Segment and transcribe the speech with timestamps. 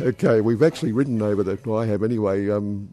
[0.00, 2.88] Okay, we've actually ridden over the, well, I have anyway, um,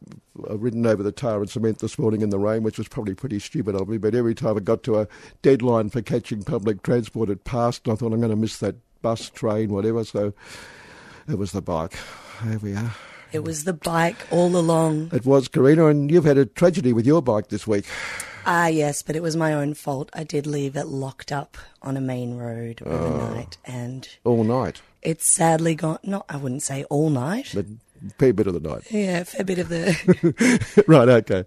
[0.50, 3.14] I've ridden over the tar and cement this morning in the rain, which was probably
[3.14, 5.08] pretty stupid of me, but every time I got to a
[5.44, 8.76] deadline for catching public transport, it passed, and I thought I'm going to miss that
[9.04, 10.34] bus, train, whatever, so
[11.30, 11.94] it was the bike.
[12.44, 12.96] There we are.
[13.32, 15.10] It was the bike all along.
[15.14, 17.86] It was, Karina, and you've had a tragedy with your bike this week.
[18.48, 20.10] Ah, yes, but it was my own fault.
[20.14, 23.72] I did leave it locked up on a main road overnight, oh.
[23.72, 24.82] and all night.
[25.06, 26.00] It's sadly gone.
[26.04, 27.52] Not, I wouldn't say all night.
[27.54, 27.66] But
[28.18, 28.92] fair bit of the night.
[28.92, 30.84] Yeah, fair bit of the.
[30.88, 31.08] right.
[31.08, 31.46] Okay.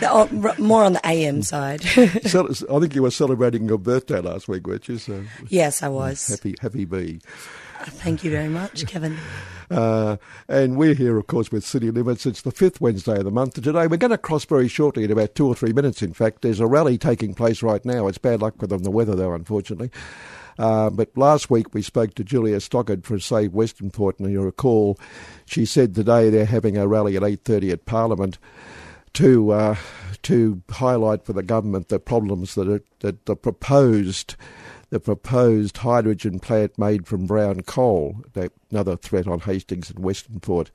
[0.00, 1.82] The, oh, more on the AM side.
[2.26, 4.98] so, I think you were celebrating your birthday last week, weren't you?
[4.98, 6.28] So yes, I was.
[6.28, 7.20] Happy, happy bee.
[7.84, 9.16] Thank you very much, Kevin.
[9.70, 10.16] Uh,
[10.48, 12.26] and we're here, of course, with City Limits.
[12.26, 13.56] It's the fifth Wednesday of the month.
[13.56, 16.12] And Today, we're going to cross very shortly in about two or three minutes, in
[16.12, 16.42] fact.
[16.42, 18.06] There's a rally taking place right now.
[18.06, 19.90] It's bad luck with them, the weather, though, unfortunately.
[20.62, 24.96] Uh, but last week we spoke to Julia Stockard from Save Westernport, and you recall
[25.44, 28.38] she said today they're having a rally at 8.30 at Parliament
[29.14, 29.74] to uh,
[30.22, 34.36] to highlight for the government the problems that that the proposed
[34.90, 38.22] the proposed hydrogen plant made from brown coal,
[38.70, 40.68] another threat on Hastings and Westernport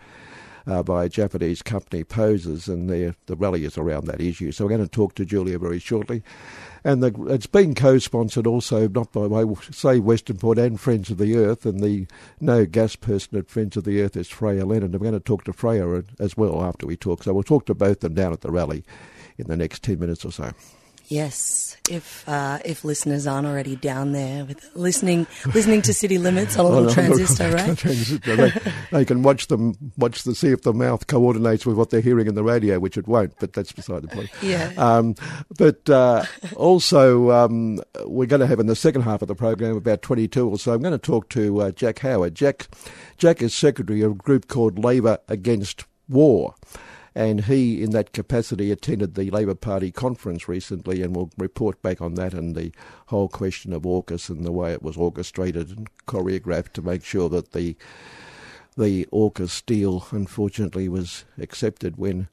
[0.67, 4.51] uh, by a Japanese company, poses, and the, the rally is around that issue.
[4.51, 6.23] So we're going to talk to Julia very shortly.
[6.83, 11.37] And the, it's been co-sponsored also, not by way, say Westernport and Friends of the
[11.37, 12.07] Earth, and the
[12.39, 14.93] no gas person at Friends of the Earth is Freja Leonard.
[14.93, 17.23] I'm going to talk to Freja as well after we talk.
[17.23, 18.83] So we'll talk to both of them down at the rally
[19.37, 20.51] in the next 10 minutes or so.
[21.09, 26.59] Yes, if uh, if listeners aren't already down there with listening listening to City Limits
[26.59, 27.77] on a little transistor, right?
[27.77, 28.35] transistor.
[28.35, 28.51] They,
[28.91, 32.27] they, can watch them watch the see if the mouth coordinates with what they're hearing
[32.27, 33.39] in the radio, which it won't.
[33.39, 34.29] But that's beside the point.
[34.41, 34.73] Yeah.
[34.75, 35.15] Um,
[35.57, 36.25] but uh,
[36.57, 40.27] also, um, we're going to have in the second half of the program about twenty
[40.27, 40.73] two or so.
[40.73, 42.35] I'm going to talk to uh, Jack Howard.
[42.35, 42.67] Jack
[43.17, 46.53] Jack is secretary of a group called Labor Against War.
[47.17, 51.99] And he, in that capacity, attended the Labor Party conference recently and will report back
[51.99, 52.71] on that and the
[53.07, 57.27] whole question of AUKUS and the way it was orchestrated and choreographed to make sure
[57.29, 57.75] that the
[58.77, 62.27] the AUKUS deal, unfortunately, was accepted when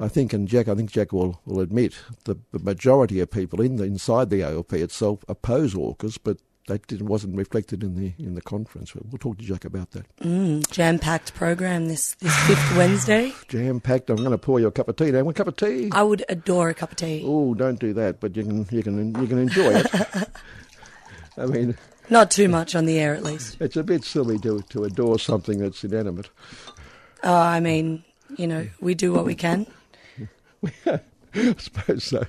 [0.00, 1.94] I think, and Jack, I think Jack will, will admit,
[2.24, 7.02] the, the majority of people in the, inside the ALP itself oppose AUKUS, but that
[7.02, 8.94] wasn't reflected in the in the conference.
[8.94, 10.16] We'll talk to Jack about that.
[10.18, 13.32] Mm, Jam packed program this this fifth Wednesday.
[13.48, 14.10] Jam packed.
[14.10, 15.22] I'm going to pour you a cup of tea now.
[15.22, 15.90] One cup of tea.
[15.92, 17.22] I would adore a cup of tea.
[17.26, 18.20] Oh, don't do that.
[18.20, 19.86] But you can you can you can enjoy it.
[21.36, 21.76] I mean,
[22.10, 23.56] not too much on the air, at least.
[23.60, 26.30] It's a bit silly to to adore something that's inanimate.
[27.22, 28.04] Oh, I mean,
[28.36, 29.66] you know, we do what we can.
[31.36, 32.22] I suppose so.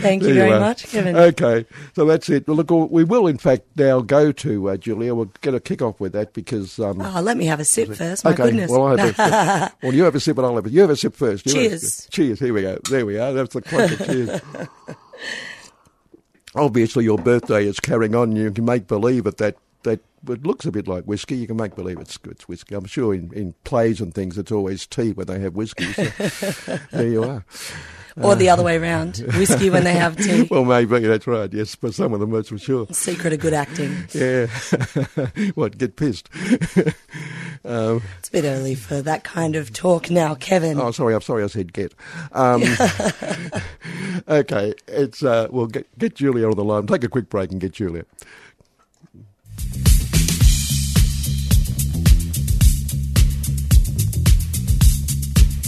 [0.00, 1.16] Thank you very much, Kevin.
[1.16, 2.46] Okay, so that's it.
[2.46, 5.16] Well, look, we will in fact now go to uh, Julia.
[5.16, 6.78] We'll get a kick off with that because.
[6.78, 8.24] Um, oh, let me have a sip first.
[8.24, 8.70] My okay, goodness.
[8.70, 10.70] Well, I have a, well, you have a sip and I'll have a.
[10.70, 11.44] You have a sip first.
[11.46, 12.06] You cheers.
[12.12, 12.38] cheers.
[12.38, 12.78] Here we go.
[12.88, 13.32] There we are.
[13.32, 14.40] That's the clock cheers.
[16.54, 18.36] Obviously, your birthday is carrying on.
[18.36, 21.36] You can make believe at that that it looks a bit like whiskey.
[21.36, 22.74] You can make believe it's it's whiskey.
[22.74, 25.92] I'm sure in, in plays and things, it's always tea when they have whiskey.
[25.92, 26.04] So
[26.92, 27.44] there you are.
[28.20, 30.46] Or uh, the other way around, whiskey when they have tea.
[30.50, 31.50] Well, maybe that's right.
[31.50, 32.86] Yes, for some of them, that's for sure.
[32.90, 33.96] Secret of good acting.
[34.12, 34.48] Yeah.
[35.54, 35.78] what?
[35.78, 36.28] Get pissed.
[37.64, 40.78] um, it's a bit early for that kind of talk now, Kevin.
[40.78, 41.14] Oh, sorry.
[41.14, 41.42] I'm sorry.
[41.42, 41.94] I said get.
[42.32, 42.62] Um,
[44.28, 44.74] okay.
[44.88, 46.86] It's uh, well, get, get Julia on the line.
[46.86, 48.04] Take a quick break and get Julia.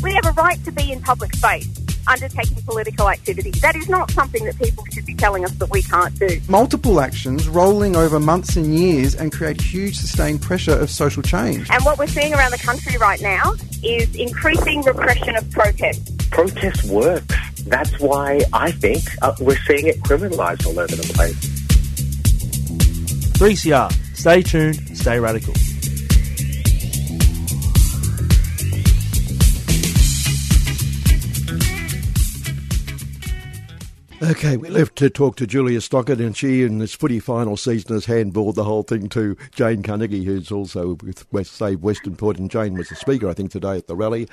[0.03, 3.51] We have a right to be in public space undertaking political activity.
[3.51, 6.41] That is not something that people should be telling us that we can't do.
[6.49, 11.71] Multiple actions rolling over months and years and create huge sustained pressure of social change.
[11.71, 16.31] And what we're seeing around the country right now is increasing repression of protest.
[16.31, 17.35] Protest works.
[17.67, 21.54] That's why I think uh, we're seeing it criminalised all over the place.
[23.35, 24.17] 3CR.
[24.17, 25.55] Stay tuned, stay radical.
[34.23, 37.95] Okay, we left to talk to Julia Stockett, and she, in this footy final season,
[37.95, 42.51] has handballed the whole thing to Jane Carnegie, who's also with West Save Westernport, and
[42.51, 44.27] Jane was the speaker, I think, today at the rally.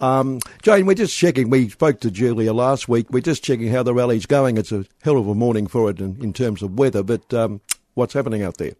[0.00, 1.48] Um, Jane, we're just checking.
[1.48, 3.06] We spoke to Julia last week.
[3.10, 4.58] We're just checking how the rally's going.
[4.58, 7.62] It's a hell of a morning for it in, in terms of weather, but um,
[7.94, 8.72] what's happening out there?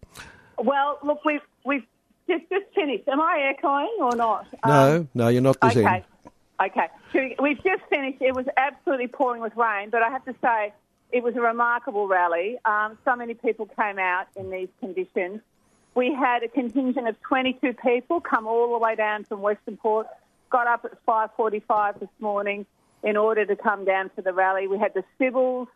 [0.57, 1.83] Well, look, we've we've
[2.27, 3.07] just, just finished.
[3.07, 4.47] Am I echoing or not?
[4.65, 6.03] No, Um, no, you're not this okay.
[6.61, 6.87] Okay.
[7.13, 8.21] So we- We've just finished.
[8.21, 10.73] It was absolutely pouring with rain, but I have to say
[11.11, 12.57] it was a remarkable rally.
[12.65, 15.41] Um, so many people came out in these conditions.
[15.95, 20.07] We had a contingent of 22 people come all the way down from Western Port,
[20.51, 22.65] got up at 5.45 this morning
[23.03, 24.67] in order to come down to the rally.
[24.67, 25.67] We had the civils,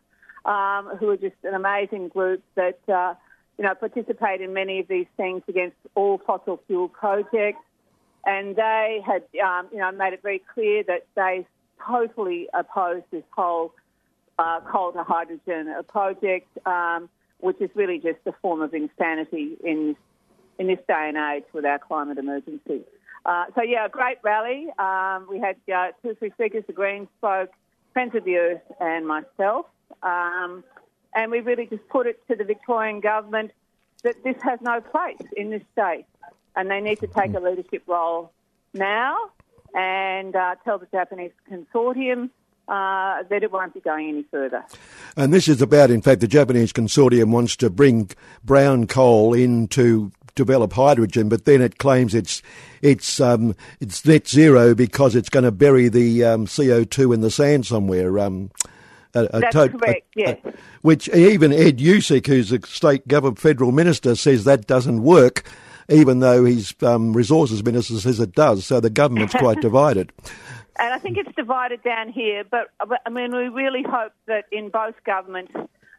[0.44, 3.14] um, who are just an amazing group that, uh,
[3.58, 7.60] you know, participate in many of these things against all fossil fuel projects
[8.26, 11.46] and they had, um, you know, made it very clear that they
[11.86, 13.74] totally opposed this whole
[14.38, 17.08] uh, coal to hydrogen project, um,
[17.40, 19.96] which is really just a form of insanity in
[20.56, 22.82] in this day and age with our climate emergency.
[23.26, 24.68] Uh, so yeah, a great rally.
[24.78, 27.50] Um, we had uh, two or three speakers, the Greens spoke,
[27.92, 29.66] Friends of the Earth, and myself,
[30.04, 30.62] um,
[31.14, 33.52] and we really just put it to the Victorian government
[34.02, 36.04] that this has no place in this state
[36.56, 38.30] and they need to take a leadership role
[38.72, 39.16] now
[39.74, 42.30] and uh, tell the Japanese consortium
[42.68, 44.64] uh, that it won't be going any further.
[45.16, 48.10] And this is about, in fact, the Japanese consortium wants to bring
[48.44, 52.42] brown coal in to develop hydrogen, but then it claims it's
[52.82, 57.20] it's um, it's net zero because it's going to bury the um, CO two in
[57.20, 58.18] the sand somewhere.
[58.18, 58.50] Um,
[59.14, 60.38] a, a That's to- correct, a- yes.
[60.82, 65.44] which even Ed Husic, who's a state government federal minister, says that doesn't work,
[65.88, 68.64] even though his um, resources minister says it does.
[68.66, 70.12] So the government's quite divided.
[70.78, 74.46] And I think it's divided down here, but, but I mean, we really hope that
[74.50, 75.52] in both governments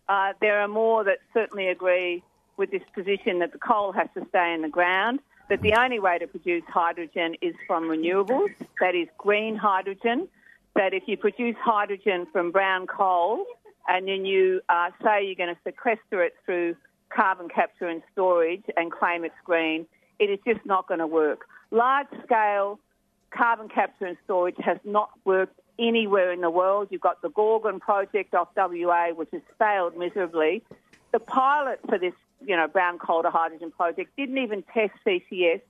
[0.10, 2.24] uh, there are more that certainly agree
[2.58, 5.20] with this position that the coal has to stay in the ground,
[5.50, 8.50] that the only way to produce hydrogen is from renewables,
[8.82, 10.28] that is green hydrogen,
[10.76, 13.46] that if you produce hydrogen from brown coal
[13.88, 16.76] and then you uh, say you're going to sequester it through
[17.10, 19.86] carbon capture and storage and claim it's green,
[20.20, 21.46] it is just not going to work.
[21.72, 22.80] Large scale
[23.32, 26.88] carbon capture and storage has not worked anywhere in the world.
[26.90, 30.64] You've got the Gorgon project off WA, which has failed miserably.
[31.12, 32.14] The pilot for this,
[32.46, 35.62] you know, brown coal to hydrogen project didn't even test CCS.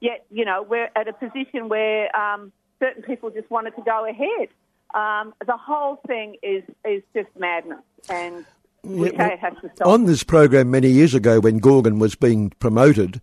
[0.00, 2.52] Yet, you know, we're at a position where um,
[2.84, 4.48] certain people just wanted to go ahead.
[4.94, 7.78] Um, the whole thing is is just madness,
[8.08, 8.44] and
[8.82, 9.88] we Yeah, say it to stop.
[9.88, 13.20] On this program many years ago, when Gorgon was being promoted,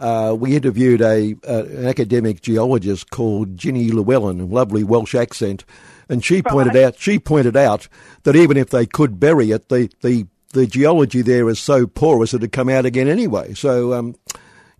[0.00, 5.64] uh, we interviewed a uh, an academic geologist called Ginny Llewellyn, a lovely Welsh accent,
[6.08, 6.84] and she pointed Right.
[6.84, 7.86] out she pointed out
[8.24, 12.32] that even if they could bury it, the the the geology there is so porous
[12.34, 13.54] it'd come out again anyway.
[13.54, 14.16] So um,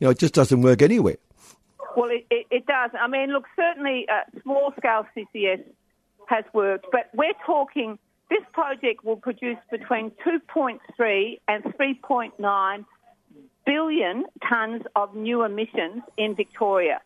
[0.01, 1.17] you know, it just doesn't work anywhere.
[1.97, 2.91] Well, it, it, it does.
[2.99, 5.63] I mean, look, certainly uh, small scale CCS
[6.27, 7.99] has worked, but we're talking
[8.31, 12.85] this project will produce between 2.3 and 3.9
[13.67, 17.01] billion tonnes of new emissions in Victoria.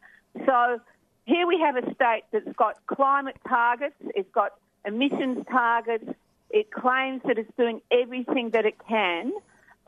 [0.46, 0.80] So
[1.24, 4.52] here we have a state that's got climate targets, it's got
[4.84, 6.08] emissions targets,
[6.50, 9.32] it claims that it's doing everything that it can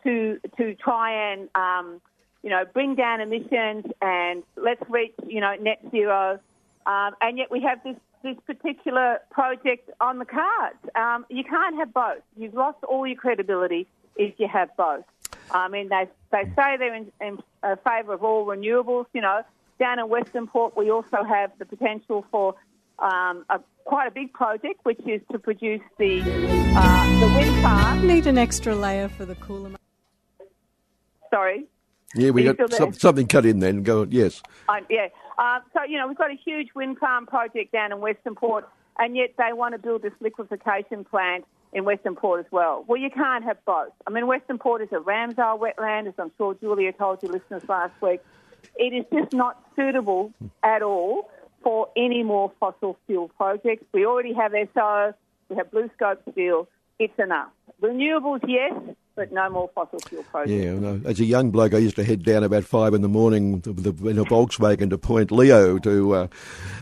[0.05, 2.01] to to try and um,
[2.43, 6.39] you know bring down emissions and let's reach you know net zero,
[6.87, 10.79] um, and yet we have this this particular project on the cards.
[10.95, 12.23] Um, you can't have both.
[12.37, 15.05] You've lost all your credibility if you have both.
[15.51, 19.07] I mean, they they say they're in, in uh, favour of all renewables.
[19.13, 19.43] You know,
[19.79, 22.55] down in Western Port, we also have the potential for
[22.99, 26.21] um, a, quite a big project, which is to produce the
[26.77, 28.07] uh, the wind farm.
[28.07, 29.71] Need an extra layer for the cooler.
[31.31, 31.67] Sorry,
[32.15, 33.83] Yeah, we got some, something cut in then.
[33.83, 34.43] Go yes.
[34.69, 35.09] Um, yeah.
[35.39, 38.69] Uh, so, you know, we've got a huge wind farm project down in Western Port,
[38.99, 42.85] and yet they want to build this liquefaction plant in Western Port as well.
[42.87, 43.93] Well, you can't have both.
[44.07, 47.63] I mean, Western Port is a Ramsar wetland, as I'm sure Julia told your listeners
[47.69, 48.21] last week.
[48.77, 51.31] It is just not suitable at all
[51.63, 53.85] for any more fossil fuel projects.
[53.93, 55.15] We already have Esso,
[55.49, 56.69] we have BlueScope Steel.
[56.99, 57.51] It's enough.
[57.81, 58.75] Renewables, yes,
[59.21, 60.51] but no more fossil fuel projects.
[60.51, 60.99] Yeah, no.
[61.05, 64.19] as a young bloke, I used to head down about five in the morning in
[64.19, 66.29] a Volkswagen to Point Leo to, uh,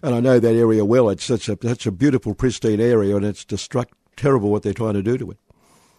[0.04, 1.10] and I know that area well.
[1.10, 4.94] It's such a such a beautiful, pristine area, and it's destruct terrible what they're trying
[4.94, 5.38] to do to it.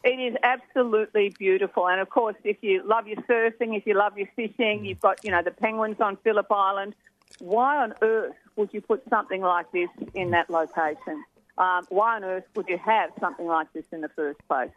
[0.05, 4.17] It is absolutely beautiful, and of course, if you love your surfing, if you love
[4.17, 6.95] your fishing, you've got you know the penguins on Phillip Island.
[7.39, 11.21] Why on earth would you put something like this in that location?
[11.59, 14.71] um, why on earth would you have something like this in the first place?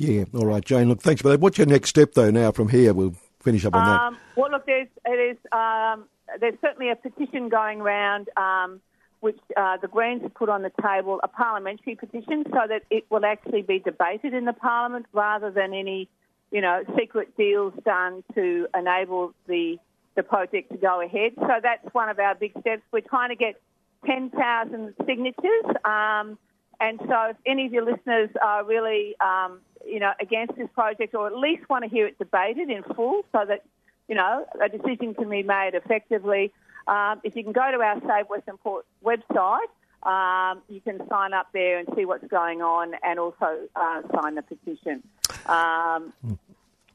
[0.00, 0.88] Yeah, all right, Jane.
[0.88, 1.40] Look, thanks for that.
[1.40, 2.94] What's your next step, though, now from here?
[2.94, 4.00] We'll finish up on that.
[4.00, 6.04] Um, well, look, there's, it is, um,
[6.40, 8.80] there's certainly a petition going around um,
[9.20, 13.04] which uh, the Greens have put on the table, a parliamentary petition, so that it
[13.10, 16.08] will actually be debated in the Parliament rather than any,
[16.50, 19.76] you know, secret deals done to enable the
[20.16, 21.32] the project to go ahead.
[21.36, 22.82] So that's one of our big steps.
[22.90, 23.60] We're trying to get
[24.06, 25.64] 10,000 signatures.
[25.84, 26.38] Um,
[26.80, 31.14] and so if any of your listeners are really, um, you know, against this project
[31.14, 33.64] or at least want to hear it debated in full so that,
[34.08, 36.52] you know, a decision can be made effectively,
[36.86, 39.70] um, if you can go to our Save Westernport website,
[40.02, 44.34] um, you can sign up there and see what's going on and also uh, sign
[44.34, 45.02] the petition.
[45.46, 46.12] Um,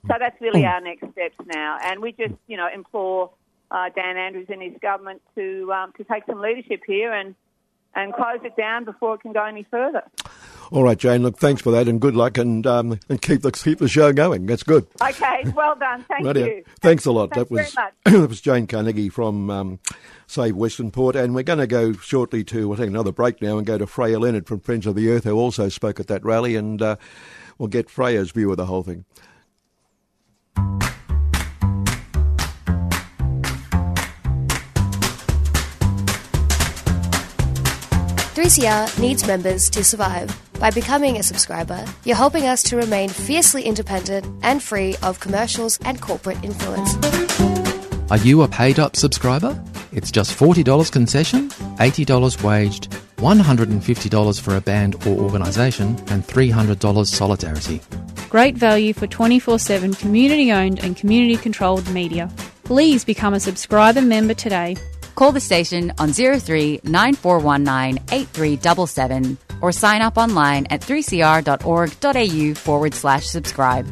[0.08, 1.78] so that's really our next steps now.
[1.84, 3.32] And we just, you know, implore
[3.72, 7.36] uh, Dan Andrews and his government to um, to take some leadership here and
[7.96, 10.04] and close it down before it can go any further.
[10.72, 11.24] All right, Jane.
[11.24, 14.12] Look, thanks for that, and good luck, and um, and keep the keep the show
[14.14, 14.46] going.
[14.46, 14.88] That's good.
[15.02, 16.04] Okay, well done.
[16.08, 16.48] Thank Rightio.
[16.48, 16.64] you.
[16.80, 17.32] Thanks a lot.
[17.32, 17.94] Thanks that was very much.
[18.22, 19.80] that was Jane Carnegie from um,
[20.28, 23.66] Save Westernport, and we're going to go shortly to I think another break now and
[23.66, 26.56] go to Freja Leonard from Friends of the Earth, who also spoke at that rally,
[26.56, 26.96] and uh,
[27.58, 29.06] we'll get Freja's view of the whole thing.
[38.36, 40.45] 3CR needs members to survive.
[40.60, 45.78] By becoming a subscriber, you're helping us to remain fiercely independent and free of commercials
[45.84, 46.96] and corporate influence.
[48.10, 49.62] Are you a paid up subscriber?
[49.92, 57.82] It's just $40 concession, $80 waged, $150 for a band or organisation, and $300 solidarity.
[58.30, 62.30] Great value for 24 7 community owned and community controlled media.
[62.64, 64.78] Please become a subscriber member today.
[65.16, 73.26] Call the station on 03 9419 8377 or sign up online at 3cr.org.au forward slash
[73.26, 73.88] subscribe.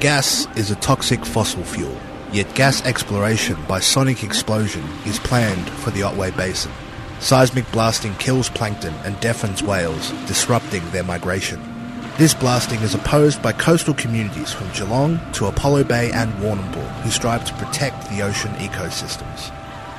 [0.00, 1.94] Gas is a toxic fossil fuel,
[2.32, 6.72] yet gas exploration by sonic explosion is planned for the Otway Basin.
[7.24, 11.58] Seismic blasting kills plankton and deafens whales, disrupting their migration.
[12.18, 17.08] This blasting is opposed by coastal communities from Geelong to Apollo Bay and Warrnambool who
[17.08, 19.50] strive to protect the ocean ecosystems.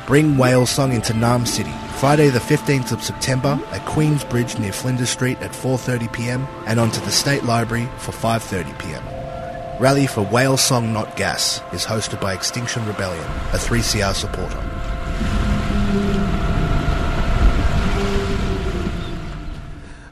[0.05, 4.71] Bring whale song into Naarm City, Friday the 15th of September at Queens Bridge near
[4.71, 9.79] Flinders Street at 4.30pm and onto the State Library for 5.30pm.
[9.79, 15.54] Rally for Whale Song Not Gas is hosted by Extinction Rebellion, a 3CR supporter.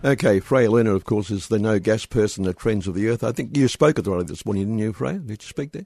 [0.05, 3.23] Okay, Freja Leonard, of course, is the no gas person at Friends of the Earth.
[3.23, 5.25] I think you spoke at the rally this morning, didn't you, Freja?
[5.25, 5.85] Did you speak there?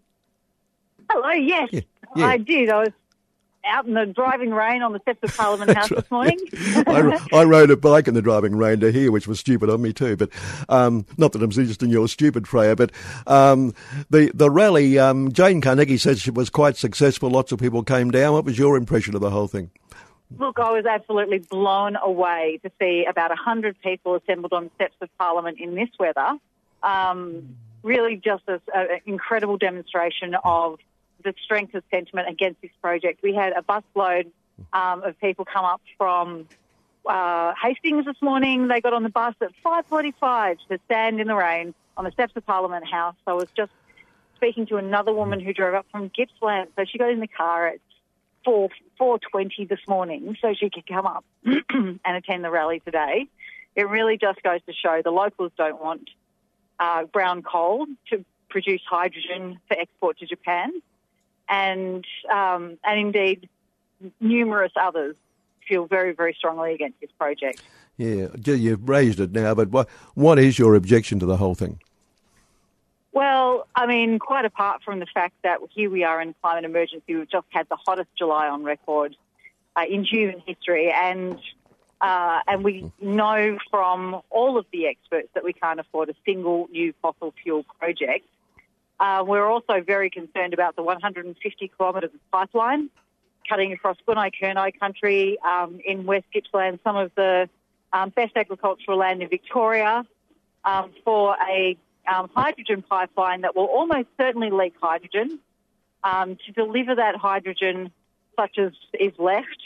[1.09, 1.81] Hello, yes, yeah.
[2.15, 2.69] I did.
[2.69, 2.93] I was
[3.63, 6.39] out in the driving rain on the steps of Parliament House this morning.
[6.53, 9.79] I, I rode a bike in the driving rain to here, which was stupid of
[9.79, 10.17] me too.
[10.17, 10.31] But
[10.67, 12.75] um, not that I'm suggesting you're stupid, Freja.
[12.75, 12.91] But
[13.27, 13.73] um,
[14.09, 17.29] the the rally, um, Jane Carnegie says it was quite successful.
[17.29, 18.33] Lots of people came down.
[18.33, 19.69] What was your impression of the whole thing?
[20.37, 24.95] Look, I was absolutely blown away to see about 100 people assembled on the steps
[25.01, 26.37] of Parliament in this weather.
[26.83, 28.59] Um, really just an
[29.05, 30.79] incredible demonstration of
[31.23, 33.23] the strength of sentiment against this project.
[33.23, 34.27] We had a busload
[34.73, 36.47] um, of people come up from
[37.05, 38.67] uh, Hastings this morning.
[38.67, 42.33] They got on the bus at 5.45 to stand in the rain on the steps
[42.35, 43.15] of Parliament House.
[43.25, 43.71] I was just
[44.35, 46.67] speaking to another woman who drove up from Gippsland.
[46.75, 47.79] So she got in the car at
[48.47, 53.27] 4, 4.20 this morning so she could come up and attend the rally today.
[53.75, 56.09] It really just goes to show the locals don't want
[56.79, 60.71] uh, brown coal to produce hydrogen for export to Japan
[61.49, 63.49] and um, and indeed
[64.21, 65.17] numerous others
[65.67, 67.61] feel very very strongly against this project.
[67.97, 71.81] Yeah, you've raised it now, but what what is your objection to the whole thing?
[73.17, 77.15] Well, I mean, quite apart from the fact that here we are in climate emergency,
[77.15, 79.15] we've just had the hottest July on record
[79.75, 81.35] uh, in human history, and
[81.99, 86.67] uh, and we know from all of the experts that we can't afford a single
[86.71, 88.27] new fossil fuel project.
[88.99, 92.91] Uh, we're also very concerned about the 150 kilometres of pipeline
[93.49, 97.49] cutting across Gunai Kurnai country um, in West Gippsland, some of the
[97.91, 100.05] um, best agricultural land in Victoria,
[100.63, 101.75] um, for a
[102.07, 105.39] um, hydrogen pipeline that will almost certainly leak hydrogen
[106.03, 107.91] um, to deliver that hydrogen,
[108.35, 109.57] such as is left,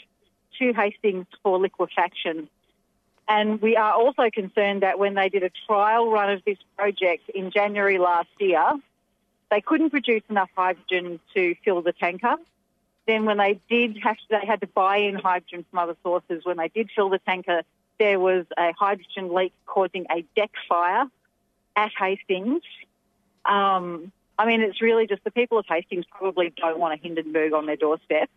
[0.58, 2.48] to Hastings for liquefaction.
[3.28, 7.30] And we are also concerned that when they did a trial run of this project
[7.30, 8.72] in January last year,
[9.50, 12.36] they couldn't produce enough hydrogen to fill the tanker.
[13.06, 16.44] Then when they did have to, they had to buy in hydrogen from other sources.
[16.44, 17.62] When they did fill the tanker,
[17.98, 21.06] there was a hydrogen leak causing a deck fire
[21.76, 22.62] at Hastings.
[23.44, 27.52] Um, I mean, it's really just the people of Hastings probably don't want a Hindenburg
[27.52, 28.30] on their doorstep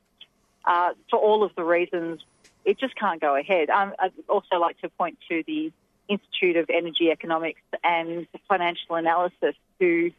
[0.66, 2.22] uh, for all of the reasons.
[2.64, 3.70] It just can't go ahead.
[3.70, 5.72] Um, I'd also like to point to the
[6.08, 10.12] Institute of Energy Economics and Financial Analysis, who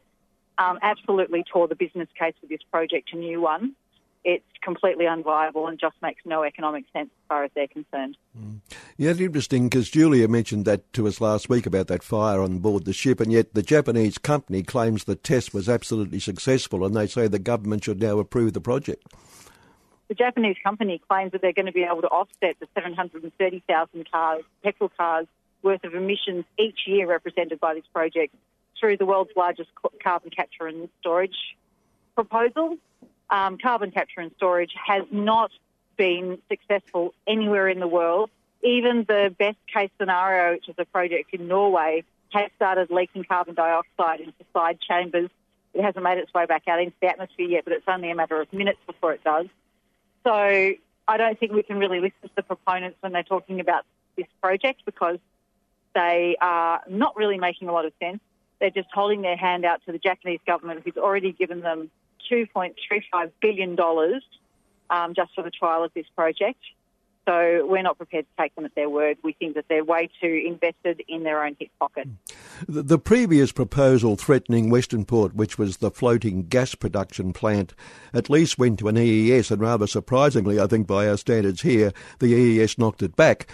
[0.59, 3.75] um, absolutely tore the business case for this project a new one.
[4.25, 8.17] It's completely unviable and just makes no economic sense as far as they're concerned.
[8.99, 12.61] Yeah, it's interesting because Julia mentioned that to us last week about that fire on
[12.61, 16.97] board the ship, and yet the Japanese company claims the test was absolutely successful, and
[16.97, 19.05] they say the government should now approve the project.
[20.09, 24.45] The Japanese company claims that they're going to be able to offset the 730,000 cars,
[24.65, 25.27] petrol cars
[25.63, 28.35] worth of emissions each year represented by this project
[28.81, 29.69] through the world's largest
[30.03, 31.57] carbon capture and storage
[32.15, 32.79] proposal.
[33.29, 35.51] Um, carbon capture and storage has not
[35.99, 38.31] been successful anywhere in the world.
[38.63, 43.55] Even the best case scenario, which is a project in Norway, has started leaking carbon
[43.55, 45.31] dioxide into side chambers.
[45.75, 48.15] It hasn't made its way back out into the atmosphere yet, but it's only a
[48.15, 49.47] matter of minutes before it does.
[50.25, 53.85] So I don't think we can really listen to the proponents when they're talking about
[54.17, 55.19] this project because
[55.95, 58.21] they are not really making a lot of sense.
[58.61, 61.91] They're just holding their hand out to the Japanese government, who's already given them
[62.31, 63.79] $2.35 billion
[64.91, 66.61] um, just for the trial of this project.
[67.27, 69.19] So we're not prepared to take them at their word.
[69.25, 72.09] We think that they're way too invested in their own hip pocket.
[72.69, 77.75] The, the previous proposal threatening Western Port, which was the floating gas production plant,
[78.15, 81.93] at least went to an EES, and rather surprisingly, I think by our standards here,
[82.21, 83.49] the EES knocked it back.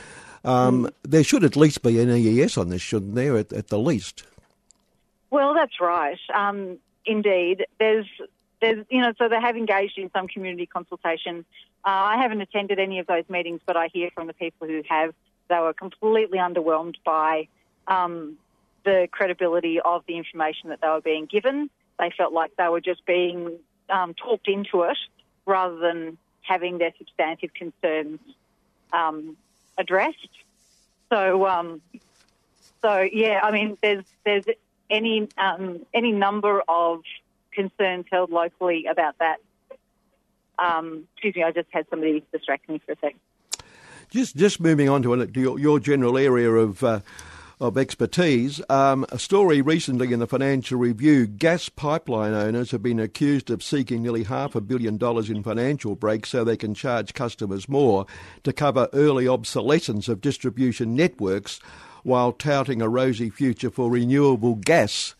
[0.44, 0.92] Um, mm.
[1.02, 4.24] There should at least be an EES on this, shouldn't there, at, at the least?
[5.30, 6.18] Well, that's right.
[6.34, 6.76] Um,
[7.06, 8.06] indeed, there's
[8.62, 11.44] there's, you know, so they have engaged in some community consultation.
[11.84, 14.82] Uh, I haven't attended any of those meetings, but I hear from the people who
[14.88, 15.12] have.
[15.48, 17.48] They were completely underwhelmed by
[17.88, 18.38] um,
[18.84, 21.68] the credibility of the information that they were being given.
[21.98, 23.58] They felt like they were just being
[23.90, 24.96] um, talked into it
[25.44, 28.20] rather than having their substantive concerns
[28.92, 29.36] um,
[29.76, 30.16] addressed.
[31.10, 31.82] So, um,
[32.80, 34.44] so yeah, I mean, there's there's
[34.88, 37.02] any um, any number of
[37.52, 39.36] concerns held locally about that.
[40.58, 43.14] Um, excuse me, I just had somebody distract me for a sec.
[44.10, 47.00] Just, just moving on to, your, your general area of uh,
[47.62, 48.60] of expertise.
[48.68, 53.62] Um, a story recently in the Financial Review: gas pipeline owners have been accused of
[53.62, 58.04] seeking nearly half a billion dollars in financial breaks so they can charge customers more
[58.42, 61.60] to cover early obsolescence of distribution networks,
[62.02, 65.14] while touting a rosy future for renewable gas.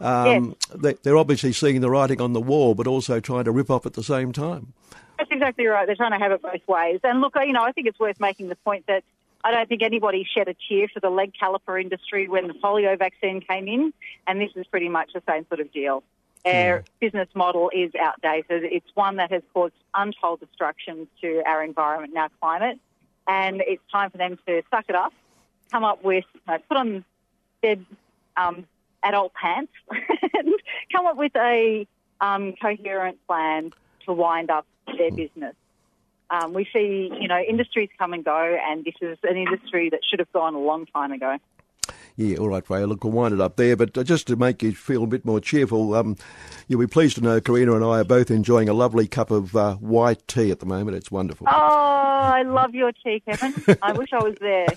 [0.00, 0.96] Um, yes.
[1.02, 3.86] they, are obviously seeing the writing on the wall, but also trying to rip off
[3.86, 4.72] at the same time.
[5.18, 5.86] That's exactly right.
[5.86, 7.00] They're trying to have it both ways.
[7.04, 9.04] And look, you know, I think it's worth making the point that
[9.44, 12.98] I don't think anybody shed a tear for the leg caliper industry when the polio
[12.98, 13.92] vaccine came in,
[14.26, 16.02] and this is pretty much the same sort of deal.
[16.46, 18.64] Our business model is outdated.
[18.64, 22.78] It's one that has caused untold destruction to our environment and our climate,
[23.28, 25.12] and it's time for them to suck it up,
[25.70, 27.04] come up with, you know, put on
[27.62, 27.76] their
[28.36, 28.66] um,
[29.04, 30.54] adult pants and
[30.92, 31.86] come up with a
[32.20, 33.72] um, coherent plan
[34.06, 34.66] to wind up
[34.98, 35.54] their business.
[36.30, 40.00] Um, we see, you know, industries come and go, and this is an industry that
[40.08, 41.36] should have gone a long time ago.
[42.16, 42.84] Yeah, all right, Ray.
[42.84, 43.76] Look, we'll wind it up there.
[43.76, 46.16] But uh, just to make you feel a bit more cheerful, um,
[46.68, 49.56] you'll be pleased to know Karina and I are both enjoying a lovely cup of
[49.56, 50.96] uh, white tea at the moment.
[50.96, 51.48] It's wonderful.
[51.50, 53.78] Oh, I love your tea, Kevin.
[53.82, 54.68] I wish I was there.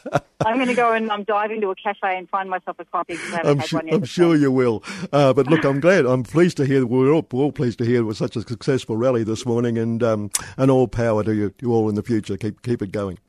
[0.46, 3.18] I'm going to go and um, dive into a cafe and find myself a coffee
[3.32, 3.94] I I'm, had one.
[3.94, 4.84] I'm sure you will.
[5.14, 6.08] Uh, but look, I'm glad.
[6.08, 6.88] I'm pleased to hear.
[6.88, 9.78] We're all, we're all pleased to hear it was such a successful rally this morning,
[9.78, 12.36] and um, and all power to you, you all in the future.
[12.36, 13.20] Keep keep it going.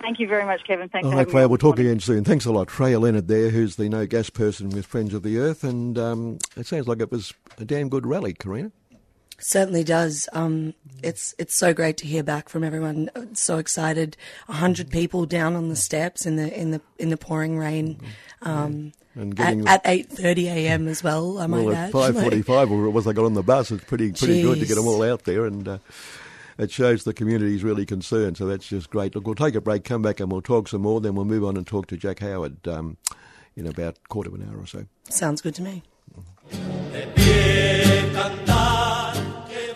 [0.00, 0.88] Thank you very much, Kevin.
[0.88, 2.24] Thanks All right, Freja, we'll talk again soon.
[2.24, 2.68] Thanks a lot.
[2.68, 6.38] Freja Leonard there, who's the no gas person with Friends of the Earth, and um,
[6.56, 8.70] it sounds like it was a damn good rally, Karina.
[9.40, 10.28] Certainly does.
[10.32, 13.08] Um, it's it's so great to hear back from everyone.
[13.34, 14.16] So excited.
[14.48, 18.00] A hundred people down on the steps in the in the in the pouring rain.
[18.42, 20.88] Um, at, at eight thirty a.m.
[20.88, 21.38] as well.
[21.38, 23.70] I might well, at five forty-five, or it was I got on the bus.
[23.70, 24.42] It's pretty pretty Jeez.
[24.42, 25.66] good to get them all out there and.
[25.66, 25.78] Uh,
[26.58, 28.36] it shows the community is really concerned.
[28.36, 29.14] So that's just great.
[29.14, 31.00] Look, we'll take a break, come back, and we'll talk some more.
[31.00, 32.96] Then we'll move on and talk to Jack Howard um,
[33.56, 34.84] in about a quarter of an hour or so.
[35.08, 35.82] Sounds good to me.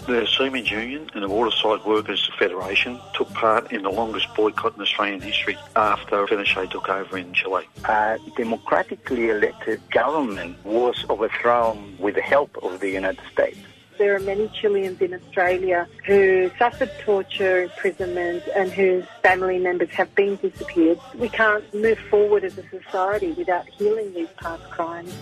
[0.06, 4.82] The Seamen's Union and the Waterside Workers Federation took part in the longest boycott in
[4.82, 7.68] Australian history after Pinochet took over in Chile.
[7.84, 13.58] A democratically elected government was overthrown with the help of the United States
[14.02, 20.12] there are many Chileans in Australia who suffered torture, imprisonment, and whose family members have
[20.16, 20.98] been disappeared.
[21.14, 25.14] We can't move forward as a society without healing these past crimes.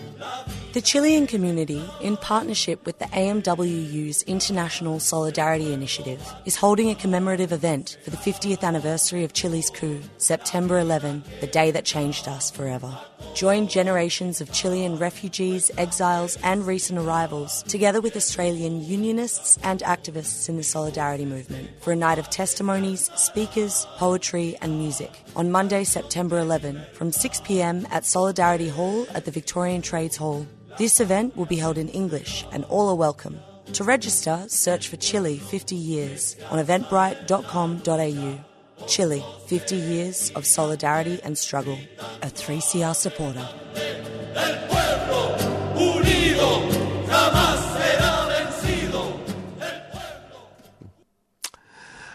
[0.72, 7.50] The Chilean community, in partnership with the AMWU's International Solidarity Initiative, is holding a commemorative
[7.50, 12.52] event for the 50th anniversary of Chile's coup, September 11, the day that changed us
[12.52, 12.96] forever.
[13.34, 20.48] Join generations of Chilean refugees, exiles, and recent arrivals, together with Australian unionists and activists
[20.48, 25.82] in the Solidarity movement, for a night of testimonies, speakers, poetry, and music on Monday,
[25.82, 30.46] September 11, from 6 pm at Solidarity Hall at the Victorian Trades Hall.
[30.78, 33.40] This event will be held in English, and all are welcome.
[33.74, 38.44] To register, search for Chile 50 Years on eventbrite.com.au.
[38.86, 41.78] Chile, 50 years of solidarity and struggle.
[42.22, 43.46] A 3CR supporter.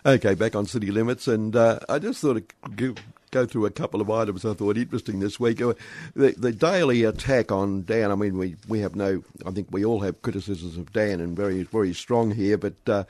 [0.07, 2.75] Okay, back on city limits, and uh, I just thought I'd
[3.35, 5.61] go through a couple of items I thought interesting this week.
[5.61, 5.73] Uh,
[6.15, 8.09] the, the daily attack on Dan.
[8.09, 9.23] I mean, we we have no.
[9.45, 12.75] I think we all have criticisms of Dan, and very very strong here, but.
[12.87, 13.03] Uh,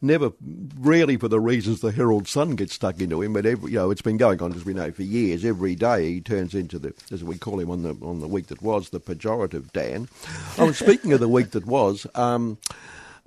[0.00, 0.32] never
[0.80, 3.90] really for the reasons the Herald Sun gets stuck into him, but every, you know
[3.90, 5.44] it's been going on as we know for years.
[5.44, 8.46] Every day he turns into the as we call him on the on the week
[8.46, 10.08] that was the pejorative Dan.
[10.58, 12.06] oh, speaking of the week that was.
[12.14, 12.56] Um,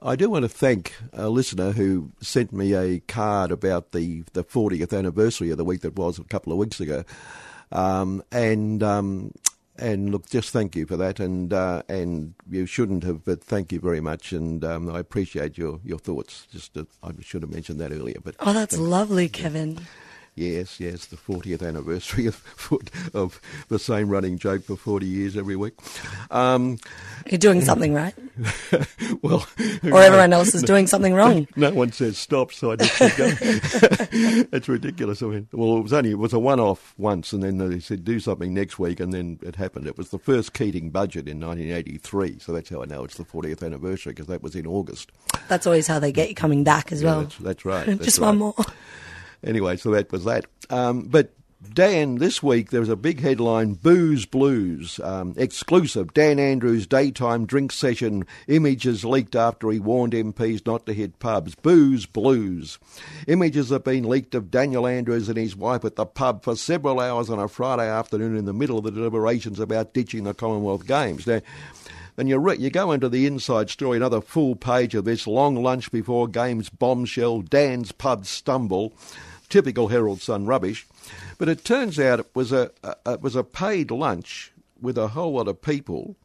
[0.03, 4.43] I do want to thank a listener who sent me a card about the, the
[4.43, 7.05] 40th anniversary of the week that was a couple of weeks ago.
[7.71, 9.31] Um, and um,
[9.77, 11.19] and look, just thank you for that.
[11.19, 14.33] And uh, and you shouldn't have, but thank you very much.
[14.33, 16.47] And um, I appreciate your, your thoughts.
[16.51, 18.19] Just to, I should have mentioned that earlier.
[18.21, 19.79] But oh, that's lovely, Kevin.
[20.35, 25.55] Yes, yes, the 40th anniversary of, of the same running joke for 40 years every
[25.55, 25.73] week.
[26.31, 26.79] Um,
[27.29, 28.15] You're doing something right.
[29.21, 29.45] well,
[29.83, 31.47] or everyone else is doing something wrong.
[31.55, 33.37] No one says stop, so I just keep going.
[34.51, 35.21] it's ridiculous.
[35.21, 38.03] I mean, well, it was only it was a one-off once, and then they said
[38.03, 39.87] do something next week, and then it happened.
[39.87, 43.23] It was the first Keating budget in 1983, so that's how I know it's the
[43.23, 45.11] 40th anniversary because that was in August.
[45.47, 47.21] That's always how they get you coming back as yeah, well.
[47.21, 47.85] That's, that's right.
[47.85, 48.27] That's just right.
[48.27, 48.55] one more.
[49.43, 50.45] Anyway, so that was that.
[50.69, 51.32] Um, but
[51.71, 54.99] Dan, this week there was a big headline Booze Blues.
[55.01, 58.25] Um, exclusive Dan Andrews daytime drink session.
[58.47, 61.56] Images leaked after he warned MPs not to hit pubs.
[61.56, 62.79] Booze Blues.
[63.27, 66.99] Images have been leaked of Daniel Andrews and his wife at the pub for several
[66.99, 70.86] hours on a Friday afternoon in the middle of the deliberations about ditching the Commonwealth
[70.86, 71.25] Games.
[71.25, 71.41] Now,
[72.17, 75.56] and you, re- you go into the inside story, another full page of this long
[75.56, 78.93] lunch before games bombshell, Dan's pub stumble
[79.53, 80.87] typical Herald Sun rubbish.
[81.37, 85.09] But it turns out it was a, a it was a paid lunch with a
[85.09, 86.15] whole lot of people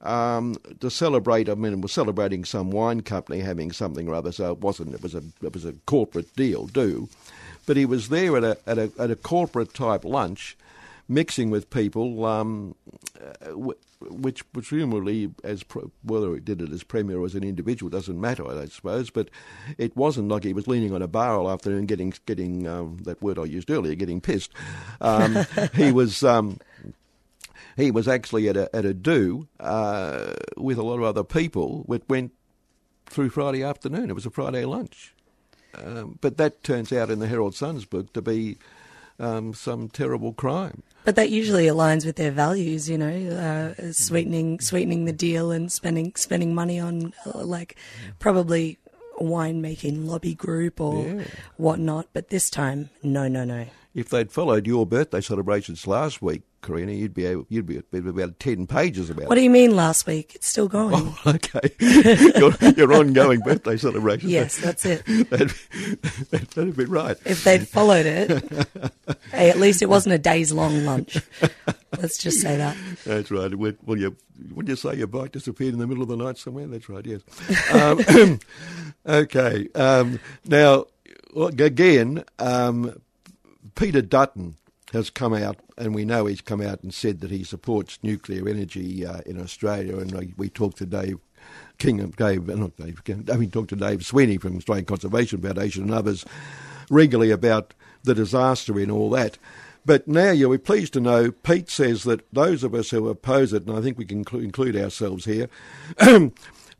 [0.00, 1.48] um, to celebrate.
[1.48, 4.94] I mean, it was celebrating some wine company having something or other, so it wasn't.
[4.94, 7.08] It was a it was a corporate deal, do.
[7.66, 10.56] But he was there at a at a at a corporate type lunch,
[11.08, 12.24] mixing with people.
[12.24, 12.76] Um,
[14.10, 15.64] which presumably, as
[16.02, 19.10] whether he did it as premier or as an individual doesn't matter, I suppose.
[19.10, 19.30] But
[19.78, 23.38] it wasn't like he was leaning on a barrel afternoon, getting getting um, that word
[23.38, 24.52] I used earlier, getting pissed.
[25.00, 26.22] Um, he was.
[26.22, 26.58] Um,
[27.76, 31.86] he was actually at a at a do uh, with a lot of other people.
[31.88, 32.32] It went
[33.06, 34.10] through Friday afternoon.
[34.10, 35.14] It was a Friday lunch,
[35.74, 38.58] um, but that turns out in the Herald Sun's book to be
[39.18, 40.82] um, some terrible crime.
[41.04, 45.70] But that usually aligns with their values, you know, uh, sweetening sweetening the deal and
[45.70, 47.76] spending spending money on uh, like
[48.20, 48.78] probably
[49.18, 51.24] a winemaking lobby group or Yeah.
[51.56, 52.06] whatnot.
[52.12, 53.66] But this time, no, no, no.
[53.94, 57.98] If they'd followed your birthday celebrations last week, Karina, you'd be able, you'd be be
[57.98, 59.40] about ten pages about What it.
[59.40, 60.34] do you mean last week?
[60.34, 60.94] It's still going.
[60.96, 61.74] Oh, okay.
[62.38, 64.30] your, your ongoing birthday celebration.
[64.30, 65.04] Yes, that's it.
[65.30, 65.50] That'd,
[66.30, 67.18] that'd be right.
[67.26, 68.30] If they'd followed it,
[69.30, 71.18] hey, at least it wasn't a days long lunch.
[71.98, 72.76] Let's just say that.
[73.04, 73.54] That's right.
[73.54, 74.16] Would, well, you,
[74.54, 76.66] would you say your bike disappeared in the middle of the night somewhere?
[76.66, 77.20] That's right, yes.
[77.74, 78.38] Um,
[79.06, 79.68] okay.
[79.74, 80.86] Um, now,
[81.58, 82.98] again, um,
[83.74, 84.56] Peter Dutton
[84.92, 88.48] has come out, and we know he's come out and said that he supports nuclear
[88.48, 89.98] energy uh, in Australia.
[89.98, 91.18] And we, we talked to Dave
[91.78, 95.40] King, of Dave, uh, not Dave, I mean, talked to Dave Sweeney from Australian Conservation
[95.40, 96.24] Foundation and others
[96.90, 99.38] regularly about the disaster in all that.
[99.84, 103.52] But now you'll be pleased to know Pete says that those of us who oppose
[103.52, 105.48] it, and I think we can include, ourselves here,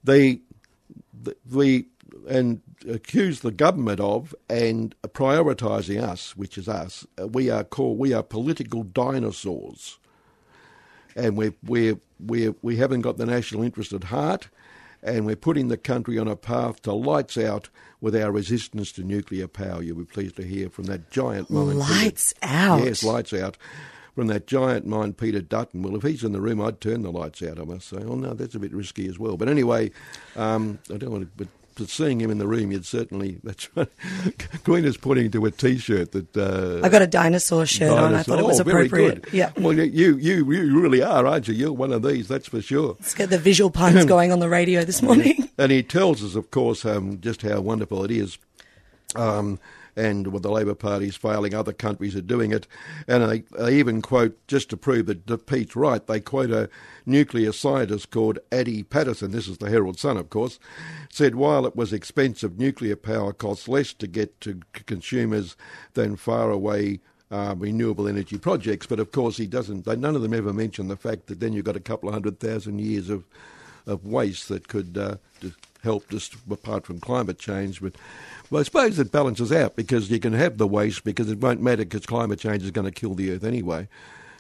[0.05, 0.41] the
[1.51, 1.87] we
[2.29, 7.07] and accuse the government of and prioritising us, which is us.
[7.21, 9.99] Uh, we are called we are political dinosaurs,
[11.17, 14.49] and we we we we haven't got the national interest at heart,
[15.03, 17.69] and we're putting the country on a path to lights out
[18.01, 19.83] with our resistance to nuclear power.
[19.83, 21.79] You'll be pleased to hear from that giant mind.
[21.79, 22.85] Lights Peter, out.
[22.85, 23.57] Yes, lights out.
[24.15, 25.81] From that giant mind, Peter Dutton.
[25.81, 27.59] Well, if he's in the room, I'd turn the lights out.
[27.59, 27.97] I must say.
[27.97, 29.39] Oh no, that's a bit risky as well.
[29.39, 29.91] But anyway,
[30.37, 31.31] um, I don't want to.
[31.35, 33.39] But but seeing him in the room, you'd certainly.
[33.45, 33.89] That's right.
[34.65, 36.37] Queen is pointing to a T-shirt that.
[36.37, 38.07] Uh, I got a dinosaur shirt dinosaur.
[38.07, 38.15] on.
[38.15, 39.33] I thought it was oh, appropriate.
[39.33, 39.53] Yeah.
[39.57, 41.55] Well, you, you you really are, aren't you?
[41.55, 42.97] You're one of these, that's for sure.
[43.01, 45.49] Let's get the visual puns going on the radio this morning.
[45.59, 48.39] and he tells us, of course, um, just how wonderful it is.
[49.15, 49.59] Um,
[49.97, 52.67] and with the Labor Party's failing, other countries are doing it.
[53.07, 56.69] And they, they even quote, just to prove that, Pete's right, they quote a
[57.05, 60.59] nuclear scientist called Adi Paterson, this is the Herald Sun, of course,
[61.11, 65.57] said while it was expensive, nuclear power costs less to get to consumers
[65.95, 67.01] than far away
[67.31, 68.87] uh, renewable energy projects.
[68.87, 69.87] But of course, he doesn't.
[69.87, 72.39] None of them ever mention the fact that then you've got a couple of hundred
[72.39, 73.25] thousand years of
[73.87, 75.17] of waste that could uh,
[75.83, 77.81] help us apart from climate change.
[77.81, 77.95] But
[78.51, 81.63] well, I suppose it balances out because you can have the waste because it won't
[81.63, 83.89] matter because climate change is going to kill the earth anyway.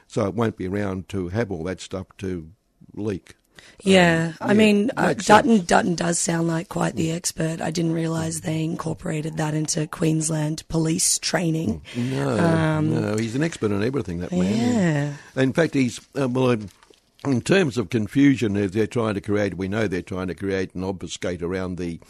[0.06, 2.50] So it won't be around to have all that stuff to
[2.94, 3.34] leak.
[3.82, 7.60] Yeah, um, I yeah, mean, uh, Dutton Dutton does sound like quite the expert.
[7.60, 11.82] I didn't realise they incorporated that into Queensland police training.
[11.96, 14.20] No, um, no, he's an expert on everything.
[14.20, 15.16] That man.
[15.36, 15.42] Yeah.
[15.42, 16.56] In fact, he's uh, well.
[17.26, 19.56] In terms of confusion, they're trying to create.
[19.56, 22.00] We know they're trying to create and obfuscate around the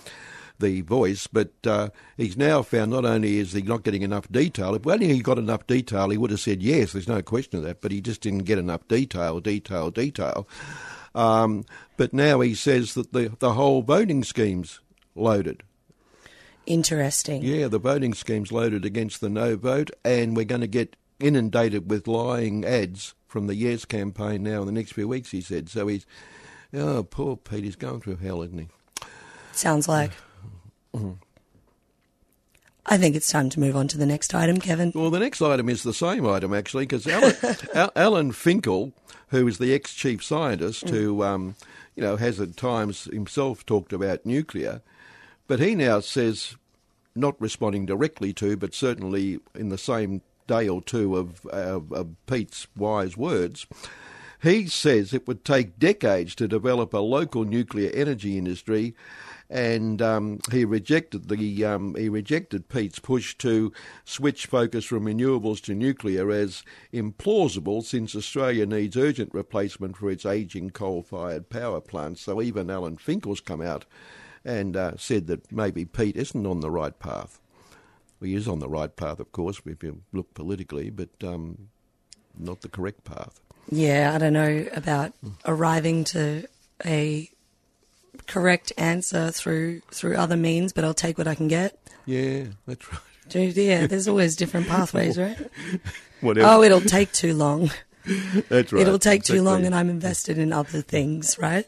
[0.58, 4.74] the voice, but uh, he's now found not only is he not getting enough detail,
[4.74, 7.64] if only he got enough detail, he would have said yes, there's no question of
[7.64, 10.46] that, but he just didn't get enough detail, detail, detail.
[11.14, 11.64] Um,
[11.96, 14.80] but now he says that the, the whole voting scheme's
[15.14, 15.62] loaded.
[16.64, 17.42] Interesting.
[17.42, 21.90] Yeah, the voting scheme's loaded against the no vote, and we're going to get inundated
[21.90, 25.68] with lying ads from the Yes campaign now in the next few weeks, he said.
[25.68, 26.04] So he's,
[26.74, 28.68] oh, poor Pete, he's going through hell, isn't he?
[29.52, 30.12] Sounds like.
[30.94, 31.12] Mm-hmm.
[32.84, 34.92] I think it's time to move on to the next item, Kevin.
[34.94, 37.34] Well, the next item is the same item, actually, because Alan,
[37.96, 38.92] Alan, Finkel,
[39.28, 40.90] who is the ex chief scientist, mm.
[40.90, 41.54] who um,
[41.94, 44.82] you know has at times himself talked about nuclear,
[45.46, 46.56] but he now says,
[47.14, 52.14] not responding directly to, but certainly in the same day or two of, of, of
[52.26, 53.66] Pete's wise words,
[54.42, 58.94] he says it would take decades to develop a local nuclear energy industry
[59.52, 63.70] and um, he rejected the um, he rejected Pete's push to
[64.06, 70.24] switch focus from renewables to nuclear as implausible, since Australia needs urgent replacement for its
[70.24, 72.22] ageing coal-fired power plants.
[72.22, 73.84] So even Alan Finkel's come out
[74.42, 77.38] and uh, said that maybe Pete isn't on the right path.
[78.22, 81.68] He is on the right path, of course, if you look politically, but um,
[82.38, 83.40] not the correct path.
[83.70, 85.12] Yeah, I don't know about
[85.44, 86.46] arriving to
[86.84, 87.30] a
[88.26, 91.78] correct answer through through other means, but I'll take what I can get.
[92.04, 93.00] Yeah, that's right.
[93.28, 95.38] Dude, yeah, there's always different pathways, right?
[96.20, 96.48] Whatever.
[96.48, 97.70] Oh, it'll take too long.
[98.48, 98.82] That's right.
[98.82, 99.38] It'll take exactly.
[99.38, 101.66] too long, and I'm invested in other things, right?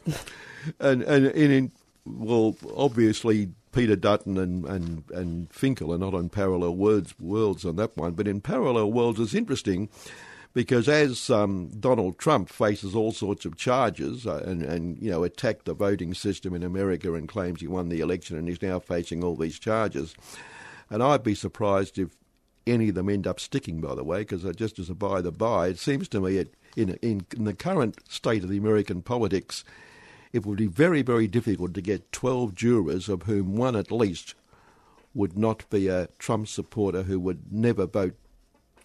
[0.79, 1.71] And and, and in,
[2.05, 3.49] well, obviously.
[3.75, 8.13] Peter Dutton and, and, and Finkel are not on parallel words, worlds on that one,
[8.13, 9.89] but in parallel worlds, it's interesting
[10.53, 15.25] because as um, Donald Trump faces all sorts of charges uh, and, and you know
[15.25, 18.79] attacked the voting system in America and claims he won the election and he's now
[18.79, 20.15] facing all these charges,
[20.89, 22.15] and I'd be surprised if
[22.65, 23.81] any of them end up sticking.
[23.81, 26.53] By the way, because just as a by the by, it seems to me it,
[26.77, 29.65] in, in in the current state of the American politics,
[30.35, 34.35] it would be very very difficult to get twelve jurors of whom one at least
[35.13, 38.15] would not be a Trump supporter who would never vote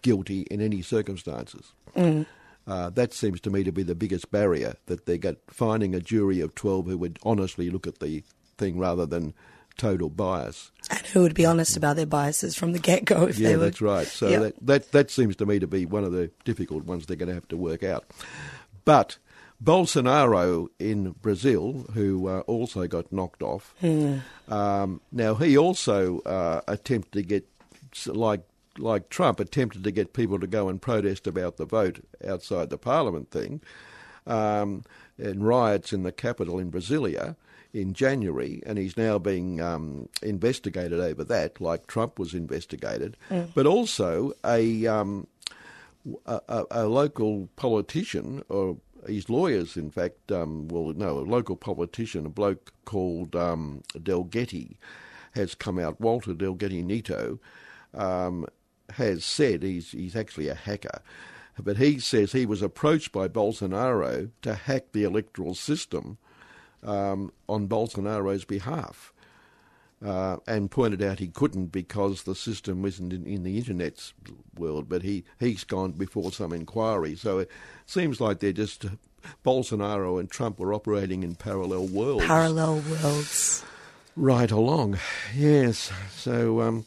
[0.01, 1.73] guilty in any circumstances.
[1.95, 2.25] Mm.
[2.67, 5.99] Uh, that seems to me to be the biggest barrier that they get finding a
[5.99, 8.23] jury of 12 who would honestly look at the
[8.57, 9.33] thing rather than
[9.77, 10.71] total bias.
[10.89, 13.55] And who would be honest about their biases from the get go if yeah, they
[13.57, 13.63] were.
[13.65, 14.07] that's right.
[14.07, 14.41] So yep.
[14.41, 17.29] that, that, that seems to me to be one of the difficult ones they're going
[17.29, 18.05] to have to work out.
[18.85, 19.17] But
[19.63, 24.21] Bolsonaro in Brazil, who uh, also got knocked off, mm.
[24.49, 27.47] um, now he also uh, attempted to get,
[28.07, 28.41] like
[28.77, 32.77] like Trump, attempted to get people to go and protest about the vote outside the
[32.77, 33.61] parliament thing,
[34.25, 34.83] um,
[35.17, 37.35] and riots in the capital in Brasilia
[37.73, 43.15] in January, and he's now being um, investigated over that, like Trump was investigated.
[43.29, 43.49] Mm.
[43.53, 45.27] But also a, um,
[46.25, 52.25] a, a, local politician or his lawyers, in fact, um, well, no, a local politician,
[52.25, 54.77] a bloke called um, Delgatti,
[55.33, 55.99] has come out.
[55.99, 57.39] Walter Delgatti Neto
[57.93, 58.45] um,
[58.91, 61.01] has said he's he's actually a hacker,
[61.59, 66.17] but he says he was approached by Bolsonaro to hack the electoral system
[66.83, 69.10] um, on Bolsonaro's behalf.
[70.03, 74.15] Uh, and pointed out he couldn't because the system wasn't in, in, the internet's
[74.57, 77.15] world, but he, he's gone before some inquiry.
[77.15, 77.51] So it
[77.85, 78.87] seems like they're just
[79.45, 82.25] Bolsonaro and Trump were operating in parallel worlds.
[82.25, 83.63] Parallel worlds.
[84.15, 84.97] Right along,
[85.35, 85.91] yes.
[86.15, 86.85] So um,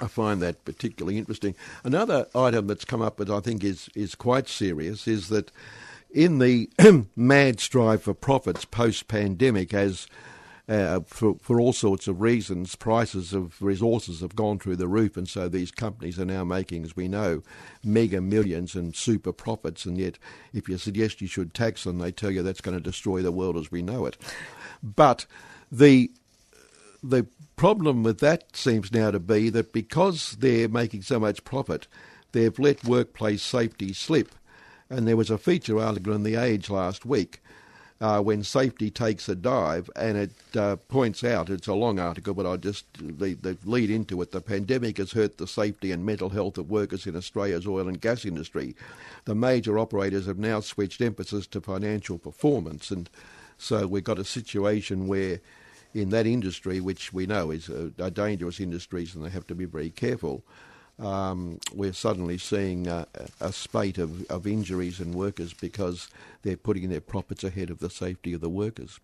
[0.00, 1.54] I find that particularly interesting.
[1.82, 5.50] Another item that's come up that I think is, is quite serious is that
[6.10, 6.70] in the
[7.16, 10.06] mad strive for profits post pandemic, as
[10.68, 15.16] uh, for, for all sorts of reasons, prices of resources have gone through the roof,
[15.16, 17.42] and so these companies are now making, as we know,
[17.82, 19.86] mega millions and super profits.
[19.86, 20.18] And yet,
[20.52, 23.32] if you suggest you should tax them, they tell you that's going to destroy the
[23.32, 24.18] world as we know it.
[24.82, 25.24] But
[25.72, 26.10] the
[27.02, 27.26] the
[27.56, 31.86] problem with that seems now to be that because they're making so much profit,
[32.32, 34.34] they've let workplace safety slip.
[34.90, 37.40] And there was a feature article in The Age last week
[38.00, 42.32] uh, when safety takes a dive, and it uh, points out it's a long article,
[42.32, 44.30] but I just the, the lead into it.
[44.30, 48.00] The pandemic has hurt the safety and mental health of workers in Australia's oil and
[48.00, 48.76] gas industry.
[49.24, 53.10] The major operators have now switched emphasis to financial performance, and
[53.58, 55.40] so we've got a situation where.
[55.94, 59.54] In that industry, which we know is a, a dangerous industry, and they have to
[59.54, 60.44] be very careful,
[60.98, 63.06] um, we're suddenly seeing a,
[63.40, 66.08] a spate of, of injuries and workers because
[66.42, 68.98] they're putting their profits ahead of the safety of the workers.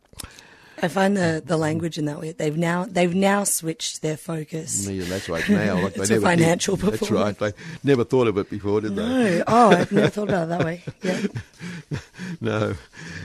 [0.82, 2.32] I find the, the language in that way.
[2.32, 4.88] They've now they've now switched their focus.
[4.88, 5.48] Yeah, that's right.
[5.48, 6.90] Now, like it's they never financial did.
[6.90, 7.38] performance.
[7.38, 7.54] That's right.
[7.82, 9.06] They never thought of it before, did no.
[9.06, 9.38] they?
[9.38, 9.44] No.
[9.46, 10.82] Oh, I've never thought about it that way.
[11.02, 11.98] Yeah.
[12.40, 12.74] no,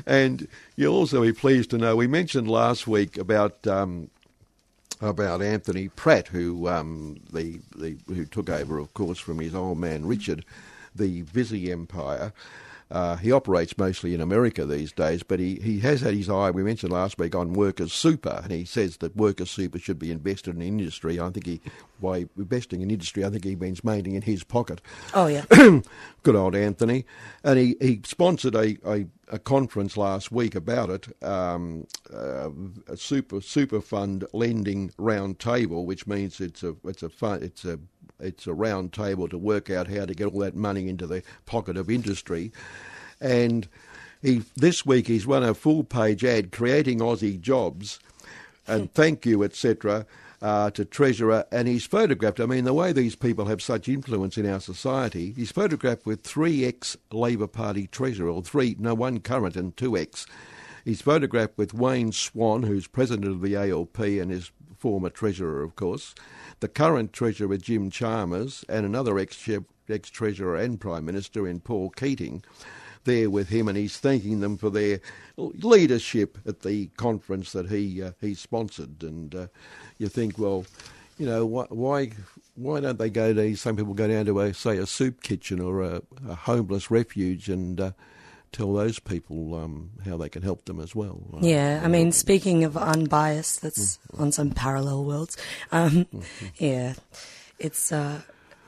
[0.06, 4.10] and you'll also be pleased to know we mentioned last week about um,
[5.02, 9.78] about Anthony Pratt, who um, the, the who took over, of course, from his old
[9.80, 10.46] man Richard,
[10.96, 12.34] the Visy Empire.
[12.92, 16.50] Uh, he operates mostly in America these days, but he, he has had his eye,
[16.50, 20.12] we mentioned last week, on workers' super, and he says that workers' super should be
[20.12, 21.20] invested in industry.
[21.20, 21.62] I think he,
[22.02, 24.82] by investing in industry, I think he means mainly in his pocket.
[25.14, 25.46] Oh, yeah.
[26.24, 27.06] Good old Anthony.
[27.44, 32.50] And he, he sponsored a, a, a conference last week about it, um, uh,
[32.88, 37.66] a super super fund lending round table, which means it's a it's a fun, it's
[37.66, 37.80] a
[38.20, 41.24] it's a round table to work out how to get all that money into the
[41.46, 42.52] pocket of industry.
[43.22, 43.68] And
[44.22, 48.00] he this week he's run a full page ad creating Aussie jobs
[48.68, 50.06] and thank you, etc.
[50.42, 52.40] Uh, to Treasurer, and he's photographed.
[52.40, 56.22] I mean, the way these people have such influence in our society, he's photographed with
[56.22, 60.26] three ex Labor Party Treasurer, or three, no, one current and two ex.
[60.86, 65.76] He's photographed with Wayne Swan, who's president of the ALP and is former Treasurer, of
[65.76, 66.16] course
[66.60, 69.48] the current Treasurer Jim Chalmers and another ex
[70.12, 72.44] Treasurer and Prime Minister in Paul Keating
[73.06, 75.00] there with him, and he's thanking them for their
[75.38, 79.02] leadership at the conference that he uh, he sponsored.
[79.02, 79.48] And uh,
[79.98, 80.66] you think, well,
[81.18, 82.12] you know, why
[82.56, 83.56] why don't they go to?
[83.56, 87.50] Some people go down to a say a soup kitchen or a, a homeless refuge
[87.50, 87.92] and uh,
[88.52, 91.22] tell those people um, how they can help them as well.
[91.42, 94.22] Yeah, I mean, speaking of unbiased, that's mm-hmm.
[94.22, 95.38] on some parallel worlds.
[95.72, 96.46] Um, mm-hmm.
[96.58, 96.94] Yeah,
[97.60, 98.22] it's uh,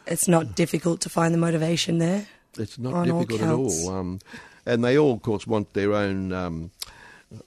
[0.08, 2.28] it's not difficult to find the motivation there.
[2.58, 4.20] It's not difficult all at all, um,
[4.66, 6.32] and they all, of course, want their own.
[6.34, 6.72] Um,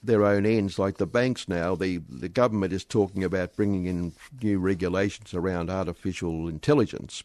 [0.03, 1.75] their own ends, like the banks now.
[1.75, 7.23] The the government is talking about bringing in new regulations around artificial intelligence,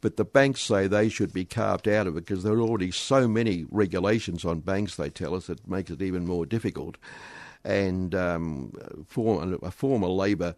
[0.00, 2.90] but the banks say they should be carved out of it because there are already
[2.90, 6.96] so many regulations on banks, they tell us, it makes it even more difficult.
[7.64, 8.72] And um,
[9.06, 10.54] for, a former Labor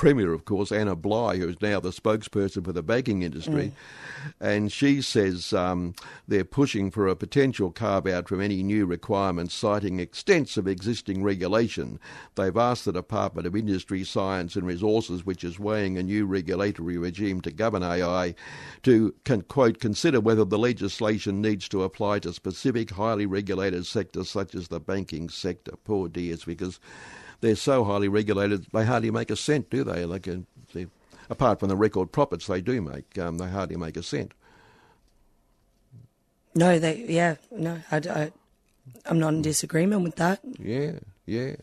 [0.00, 3.70] Premier, of course, Anna Bligh, who is now the spokesperson for the banking industry.
[3.70, 4.32] Mm.
[4.40, 5.94] And she says um,
[6.26, 12.00] they're pushing for a potential carve out from any new requirements, citing extensive existing regulation.
[12.34, 16.96] They've asked the Department of Industry, Science and Resources, which is weighing a new regulatory
[16.96, 18.34] regime to govern AI,
[18.84, 24.30] to, can, quote, consider whether the legislation needs to apply to specific highly regulated sectors
[24.30, 25.72] such as the banking sector.
[25.84, 26.80] Poor dears, because
[27.40, 30.04] they're so highly regulated they hardly make a cent, do they?
[30.04, 30.28] Like
[30.72, 30.86] they,
[31.28, 34.32] apart from the record profits they do make, um, they hardly make a cent.
[36.54, 38.32] No, they yeah no, I, I
[39.06, 40.40] I'm not in disagreement with that.
[40.58, 40.92] Yeah,
[41.26, 41.56] yeah.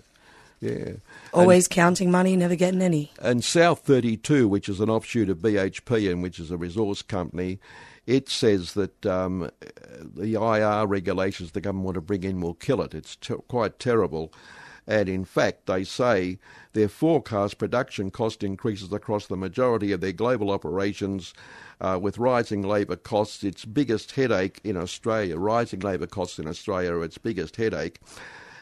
[0.60, 0.94] Yeah.
[1.34, 3.12] Always and, counting money, never getting any.
[3.20, 7.60] And South 32, which is an offshoot of BHP and which is a resource company,
[8.08, 9.52] it says that um,
[10.16, 12.96] the IR regulations the government want to bring in will kill it.
[12.96, 14.34] It's ter- quite terrible.
[14.88, 16.40] And in fact, they say
[16.74, 21.34] their forecast production cost increases across the majority of their global operations,
[21.82, 25.38] uh, with rising labour costs its biggest headache in Australia.
[25.38, 28.00] Rising labour costs in Australia are its biggest headache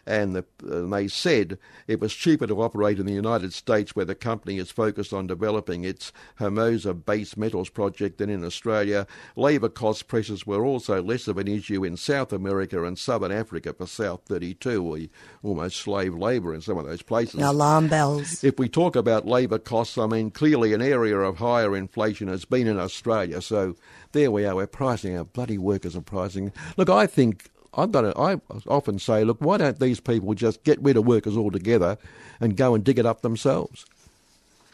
[0.08, 4.06] and, the, and they said it was cheaper to operate in the United States where
[4.06, 9.08] the company is focused on developing its Hermosa base metals project than in Australia.
[9.36, 13.74] Labour cost pressures were also less of an issue in South America and Southern Africa
[13.74, 15.10] for South 32, we
[15.44, 17.42] almost slave labour in some of those places.
[17.42, 18.44] Alarm bells.
[18.44, 22.46] If we talk about labour costs, I mean, clearly an area of higher inflation has
[22.46, 23.76] been in Australia, so
[24.12, 24.56] there we are.
[24.56, 26.52] We're pricing our bloody workers are pricing.
[26.78, 30.64] Look, I think I've got to, I often say, look, why don't these people just
[30.64, 31.98] get rid of workers altogether
[32.40, 33.86] and go and dig it up themselves?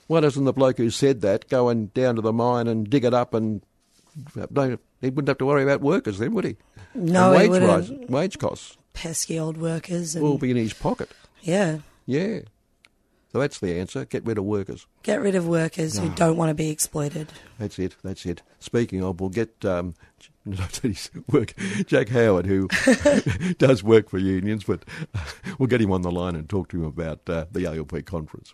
[0.08, 3.06] Why doesn't the bloke who said that go and down to the mine and dig
[3.06, 3.62] it up and
[4.54, 6.58] don't, he wouldn't have to worry about workers then, would he?
[6.94, 7.72] No, and wage he wouldn't.
[7.72, 10.16] rise, wage costs Pesky old workers.
[10.16, 11.10] And, will be in his pocket.
[11.42, 11.80] yeah.
[12.06, 12.40] Yeah.
[13.32, 14.04] So that's the answer.
[14.06, 14.88] Get rid of workers.
[15.04, 16.16] Get rid of workers who No.
[16.16, 17.28] don't want to be exploited.
[17.58, 17.96] That's it.
[18.04, 18.42] That's it.
[18.60, 19.94] Speaking of, we'll get um,
[21.32, 21.54] work
[21.86, 22.68] Jack Howard, who
[23.58, 24.84] does work for unions, but
[25.58, 28.54] we'll get him on the line and talk to him about uh, the ALP conference.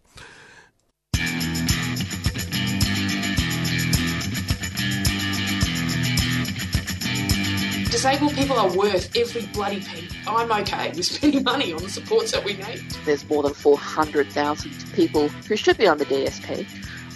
[8.08, 10.08] Disabled people are worth every bloody penny.
[10.26, 12.90] I'm okay with spending money on the supports that we need.
[13.04, 16.66] There's more than 400,000 people who should be on the DSP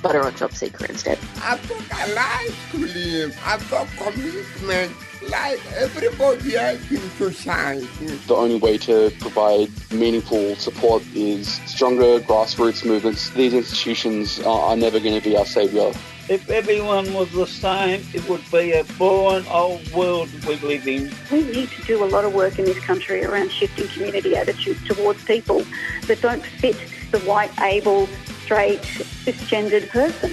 [0.02, 1.18] but are on JobSeeker instead.
[1.44, 3.40] I've got a life to live.
[3.46, 4.94] I've got commitment
[5.30, 7.86] like everybody else in society.
[8.28, 13.30] The only way to provide meaningful support is stronger grassroots movements.
[13.30, 15.94] These institutions are, are never going to be our saviour.
[16.32, 21.12] If everyone was the same, it would be a boring old world we live in.
[21.30, 24.82] We need to do a lot of work in this country around shifting community attitudes
[24.88, 25.66] towards people
[26.08, 26.78] that don't fit
[27.12, 28.08] the white, able,
[28.46, 30.30] straight, cisgendered person.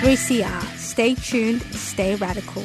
[0.00, 0.62] 3CR.
[0.78, 2.62] Stay tuned, stay radical.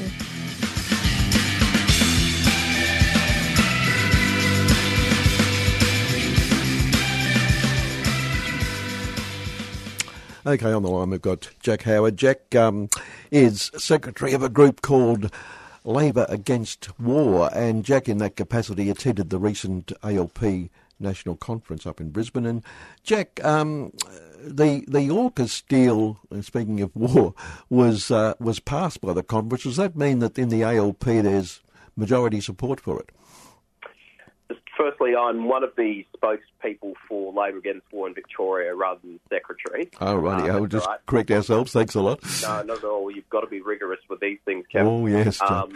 [10.46, 12.16] Okay, on the line we've got Jack Howard.
[12.16, 12.88] Jack um,
[13.30, 15.34] is secretary of a group called
[15.84, 20.40] Labor Against War, and Jack, in that capacity, attended the recent ALP
[20.98, 22.46] national conference up in Brisbane.
[22.46, 22.64] And
[23.04, 23.92] Jack, um,
[24.42, 27.34] the the AUKUS deal, uh, speaking of war,
[27.70, 29.64] was uh, was passed by the conference.
[29.64, 31.60] Does that mean that in the ALP there's
[31.98, 33.10] majority support for it?
[34.80, 39.90] Firstly, I'm one of the spokespeople for Labor Against War in Victoria rather than secretary.
[40.00, 40.50] Oh, righty.
[40.50, 41.06] Um, I'll just all right.
[41.06, 41.74] correct ourselves.
[41.74, 42.24] Thanks a lot.
[42.42, 43.12] No, not at all.
[43.12, 44.88] You've got to be rigorous with these things, Kevin.
[44.88, 45.74] Oh, yes, Um,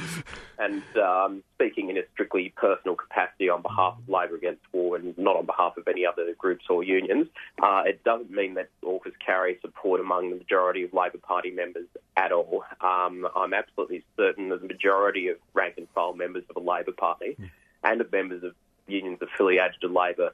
[0.58, 5.18] and um, speaking in a strictly personal capacity on behalf of Labor Against War and
[5.18, 7.28] not on behalf of any other groups or unions,
[7.62, 11.88] uh, it doesn't mean that AUKUS carry support among the majority of Labor Party members
[12.16, 12.64] at all.
[12.80, 16.94] Um, I'm absolutely certain that the majority of rank and file members of the Labor
[16.94, 17.36] Party
[17.84, 18.54] and of members of
[18.88, 20.34] unions affiliated to Labor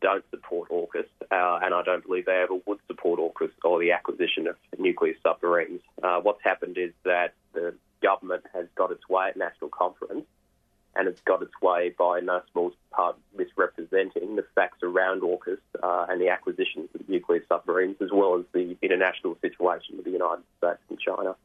[0.00, 3.92] don't support AUKUS, uh, and I don't believe they ever would support AUKUS or the
[3.92, 5.80] acquisition of nuclear submarines.
[6.02, 10.26] Uh, what's happened is that the government has got its way at National Conference,
[10.94, 16.06] and it's got its way by no small part misrepresenting the facts around AUKUS uh,
[16.08, 20.44] and the acquisitions of nuclear submarines, as well as the international situation with the United
[20.58, 21.36] States and China.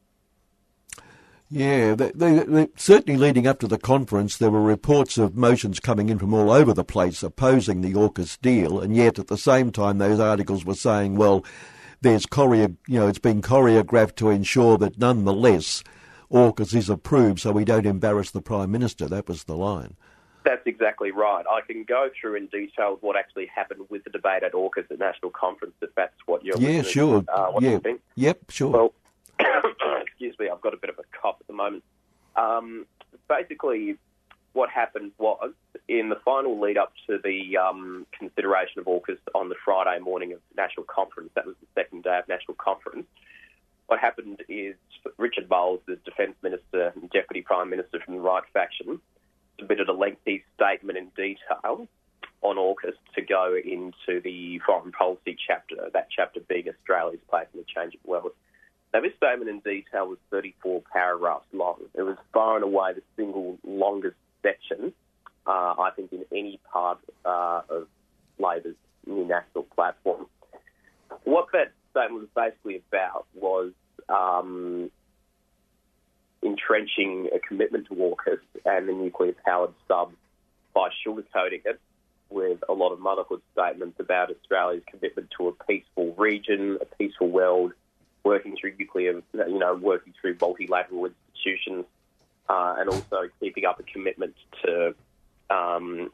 [1.54, 5.80] Yeah, they, they, they, certainly leading up to the conference, there were reports of motions
[5.80, 9.36] coming in from all over the place opposing the AUKUS deal, and yet at the
[9.36, 11.44] same time, those articles were saying, well,
[12.00, 15.84] there's choreo, you know, it's been choreographed to ensure that nonetheless
[16.30, 19.06] AUKUS is approved, so we don't embarrass the prime minister.
[19.06, 19.94] That was the line.
[20.46, 21.44] That's exactly right.
[21.46, 24.98] I can go through in detail what actually happened with the debate at AUKUS at
[24.98, 27.22] National Conference, if that's what you're yeah, sure.
[27.28, 28.00] Uh, what yeah, you think.
[28.14, 28.70] yep, sure.
[28.70, 28.94] Well,
[30.02, 31.84] excuse me, I've got a bit of a cough at the moment.
[32.36, 32.86] Um,
[33.28, 33.96] basically,
[34.52, 35.52] what happened was
[35.88, 40.32] in the final lead up to the um, consideration of AUKUS on the Friday morning
[40.32, 43.06] of National Conference, that was the second day of National Conference,
[43.86, 44.74] what happened is
[45.18, 49.00] Richard Marles, the Defence Minister and Deputy Prime Minister from the right faction,
[49.58, 51.86] submitted a lengthy statement in detail
[52.40, 57.60] on AUKUS to go into the foreign policy chapter, that chapter being Australia's place in
[57.60, 58.32] the changing world.
[58.92, 61.80] Now, this statement in detail was 34 paragraphs long.
[61.94, 64.92] It was far and away the single longest section,
[65.46, 67.88] uh, I think, in any part uh, of
[68.38, 68.76] Labor's
[69.06, 70.26] new national platform.
[71.24, 73.72] What that statement was basically about was
[74.10, 74.90] um,
[76.42, 80.12] entrenching a commitment to AUKUS and the nuclear powered sub
[80.74, 81.80] by sugarcoating it
[82.28, 87.28] with a lot of motherhood statements about Australia's commitment to a peaceful region, a peaceful
[87.28, 87.72] world,
[88.24, 91.84] working through nuclear, you know, working through multilateral institutions,
[92.48, 94.94] uh, and also keeping up a commitment to
[95.50, 96.10] um,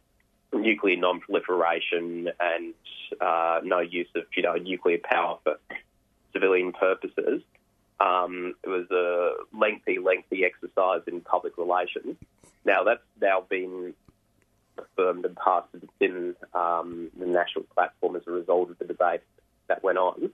[0.52, 2.74] nuclear non-proliferation and
[3.20, 5.56] uh, no use of, you know, nuclear power for
[6.32, 7.42] civilian purposes.
[8.00, 12.16] Um, it was a lengthy, lengthy exercise in public relations.
[12.64, 13.94] Now that's now been
[14.78, 19.20] affirmed and passed within um, the national platform as a result of the debate
[19.66, 20.30] that went on.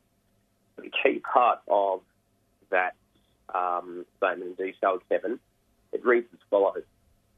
[0.77, 2.01] The key part of
[2.71, 2.95] that
[3.55, 5.39] um, statement in detail, Kevin,
[5.93, 6.83] it reads as follows.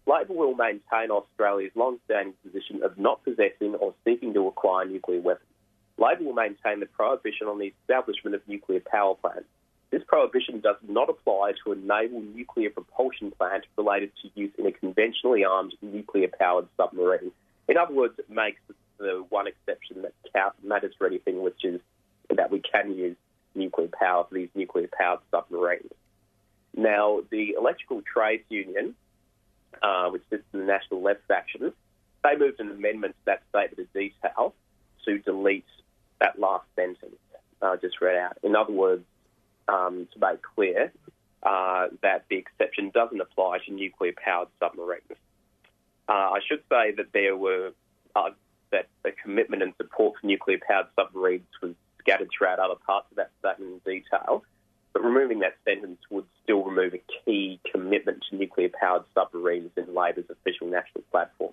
[0.07, 5.51] Labor will maintain Australia's long-standing position of not possessing or seeking to acquire nuclear weapons.
[5.99, 9.49] Labor will maintain the prohibition on the establishment of nuclear power plants.
[9.91, 14.67] This prohibition does not apply to a naval nuclear propulsion plant related to use in
[14.67, 17.33] a conventionally armed nuclear powered submarine.
[17.69, 18.61] In other words, it makes
[18.99, 21.81] the one exception that matters for anything, which is
[22.35, 23.17] that we can use
[23.57, 25.93] nuclear power for these nuclear powered submarines.
[26.75, 28.95] Now, the Electrical Trades Union,
[29.83, 31.73] uh, which sits in the National Left faction,
[32.23, 34.55] they moved an amendment to that statement of detail
[35.05, 35.65] to delete
[36.21, 37.17] that last sentence
[37.63, 38.39] I uh, just read out.
[38.43, 39.05] In other words,
[39.69, 40.93] um, to make clear
[41.43, 45.05] uh, that the exception doesn't apply to nuclear powered submarines.
[46.09, 47.73] Uh, I should say that there were
[48.15, 48.31] uh,
[48.73, 51.75] that the commitment and support for nuclear powered submarines was
[52.07, 54.45] scattered throughout other parts of that statement in detail.
[54.93, 59.95] But removing that sentence would still remove a key commitment to nuclear powered submarines in
[59.95, 61.53] Labor's official national platform.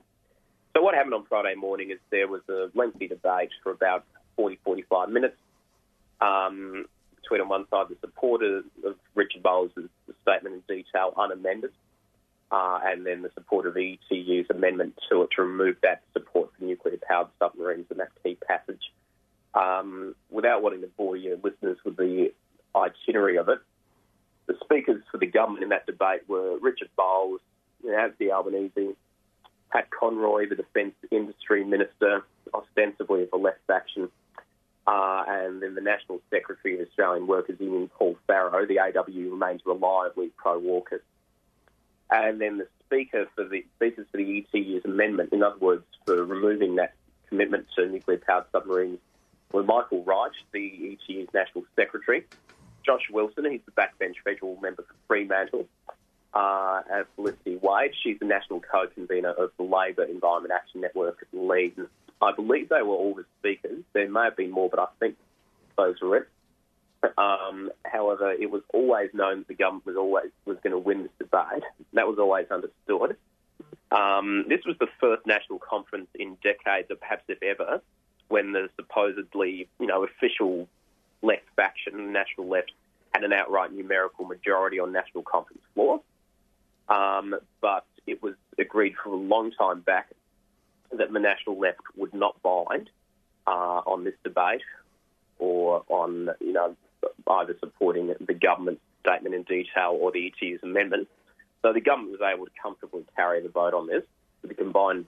[0.75, 4.05] So, what happened on Friday morning is there was a lengthy debate for about
[4.37, 5.35] 40, 45 minutes.
[6.21, 6.85] Um,
[7.21, 9.71] between on one side the supporters of Richard Marles'
[10.21, 11.71] statement in detail unamended,
[12.51, 16.63] uh, and then the support of ETU's amendment to it to remove that support for
[16.63, 18.81] nuclear powered submarines and that key passage.
[19.55, 22.33] Um, without wanting to bore your listeners with the
[22.75, 23.59] itinerary of it,
[24.47, 27.39] the speakers for the government in that debate were Richard Marles,
[27.87, 28.95] Anthony Albanese,
[29.71, 32.23] Pat Conroy, the Defence Industry Minister,
[32.53, 34.09] ostensibly of the left faction,
[34.85, 39.61] uh, and then the National Secretary of Australian Workers Union, Paul Farrow, the AW remains
[39.65, 40.99] reliably pro-AUKUS.
[42.11, 46.23] And then the speaker for the speakers for the ETU's amendment, in other words, for
[46.23, 46.93] removing that
[47.29, 48.99] commitment to nuclear-powered submarines,
[49.53, 52.25] were Michael Wright, the ETU's National Secretary,
[52.85, 55.67] Josh Wilson, he's the backbench federal member for Fremantle,
[56.33, 61.87] uh, and Felicity Wade, she's the national co-convener of the Labor Environment Action Network, LEAN,
[62.23, 63.83] I believe they were all the speakers.
[63.93, 65.17] There may have been more, but I think
[65.77, 66.29] those were it.
[67.17, 71.03] Um, however, it was always known that the government was always was going to win
[71.03, 71.63] this debate.
[71.93, 73.17] That was always understood.
[73.91, 77.81] Um, this was the first national conference in decades, or perhaps if ever,
[78.27, 80.67] when the supposedly you know official
[81.21, 82.71] left faction, the national left,
[83.13, 86.01] had an outright numerical majority on national conference floor.
[86.89, 90.09] Um, but it was agreed for a long time back
[90.91, 92.89] that the National Left would not bind
[93.47, 94.61] uh, on this debate
[95.39, 96.75] or on, you know,
[97.27, 101.07] either supporting the government's statement in detail or the ETU's amendment.
[101.61, 104.03] So the government was able to comfortably carry the vote on this
[104.49, 105.05] a combined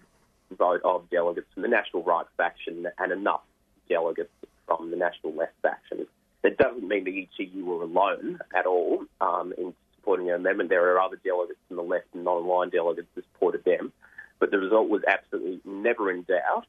[0.52, 3.42] vote of delegates from the National Right faction and enough
[3.90, 4.32] delegates
[4.68, 6.06] from the National Left faction.
[6.44, 10.70] That doesn't mean the ETU were alone at all um, in supporting the amendment.
[10.70, 13.92] There are other delegates from the left and non-aligned delegates who supported them.
[14.40, 16.66] But the result was absolutely never in doubt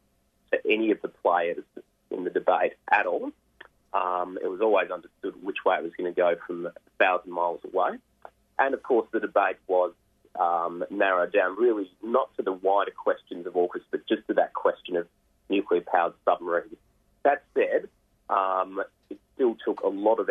[0.53, 1.65] to any of the players
[2.11, 3.33] in the debate at all.
[3.93, 7.33] Um, it was always understood which way it was going to go from a thousand
[7.33, 7.99] miles away.
[8.59, 9.93] And of course, the debate was
[10.39, 14.55] um, narrowed down really not to the wider questions of AUKUS, but just to that
[14.55, 15.07] question of
[15.49, 16.77] nuclear powered submarines.
[17.25, 17.89] That said,
[18.29, 20.31] um, it still took a lot of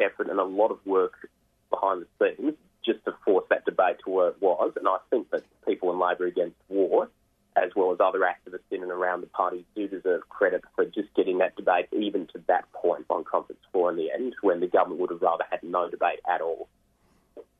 [0.00, 1.28] effort and a lot of work
[1.70, 4.72] behind the scenes just to force that debate to where it was.
[4.76, 7.08] And I think that people in Labor Against War,
[7.56, 11.12] as well as other activists in and around the party, do deserve credit for just
[11.16, 14.66] getting that debate even to that point on conference floor in the end, when the
[14.66, 16.68] government would have rather had no debate at all.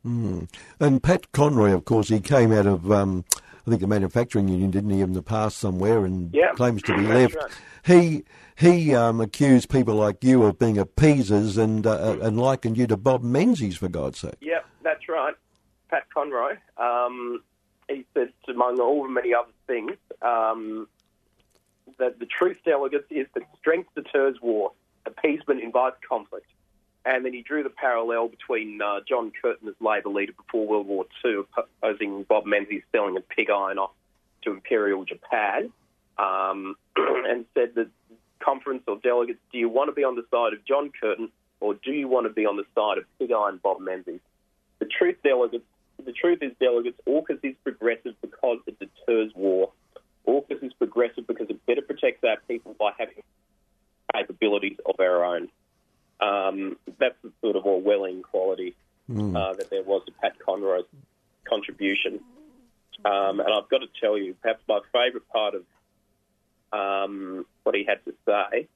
[0.07, 0.49] Mm.
[0.79, 3.25] And Pat Conroy, of course, he came out of, um,
[3.67, 7.03] I think, the manufacturing union, didn't he, in the past somewhere, and claims to be
[7.03, 7.35] left.
[7.35, 7.51] Right.
[7.85, 8.23] He
[8.57, 12.97] he um, accused people like you of being appeasers and uh, and likened you to
[12.97, 14.37] Bob Menzies, for God's sake.
[14.41, 15.35] Yep, that's right.
[15.91, 16.57] Pat Conroy.
[16.79, 17.43] Um,
[17.89, 19.93] he said, among all the many other things,
[20.23, 20.89] um,
[21.99, 24.73] that the truth, delegates, is that strength deters war,
[25.05, 26.47] appeasement invites conflict,
[27.07, 30.89] And then he drew the parallel between uh, John Curtin as Labor leader before World
[30.89, 33.93] War II, opposing Bob Menzies selling a pig iron off
[34.43, 35.73] to Imperial Japan,
[36.19, 37.89] um, and said that
[38.41, 41.31] conference or delegates, do you want to be on the side of John Curtin
[41.61, 44.21] or do you want to be on the side of pig iron Bob Menzies?
[44.81, 45.65] The truth, delegates,
[46.05, 49.73] the truth is, delegates, AUKUS is progressive because it deters war.
[50.27, 53.23] AUKUS is progressive because it better protects our people by having
[54.15, 55.49] capabilities of our own.
[56.21, 58.75] Um, that's the sort of Orwellian quality
[59.11, 59.37] mm.
[59.37, 60.85] uh, that there was to Pat Conroy's
[61.45, 62.21] contribution.
[63.05, 65.65] Um, and I've got to tell you, perhaps my favourite part of
[66.73, 68.69] um, what he had to say.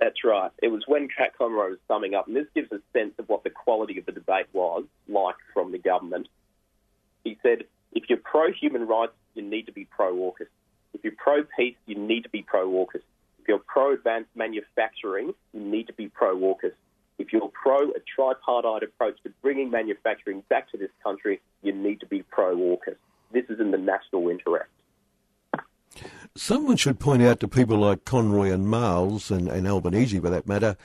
[0.00, 0.50] That's right.
[0.62, 3.44] It was when Pat Conroy was summing up, and this gives a sense of what
[3.44, 6.28] the quality of the debate was like from the government.
[7.22, 10.48] He said, if you're pro human rights, you need to be pro AUKUS.
[10.92, 13.02] If you're pro peace, you need to be pro AUKUS.
[13.44, 16.72] If you're pro advanced manufacturing, you need to be pro AUKUS.
[17.18, 22.00] If you're pro a tripartite approach to bringing manufacturing back to this country, you need
[22.00, 22.96] to be pro AUKUS.
[23.32, 24.70] This is in the national interest.
[26.34, 30.48] Someone should point out to people like Conroy and Marles, and, and Albanese for that
[30.48, 30.78] matter,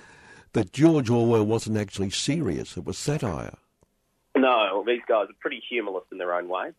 [0.51, 2.76] that George Orwell wasn't actually serious.
[2.76, 3.55] It was satire.
[4.36, 6.72] No, these guys are pretty humorless in their own way.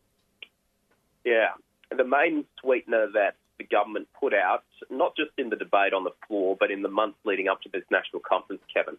[1.24, 1.52] Yeah.
[1.90, 6.12] The main sweetener that the government put out, not just in the debate on the
[6.26, 8.96] floor, but in the months leading up to this national conference, Kevin,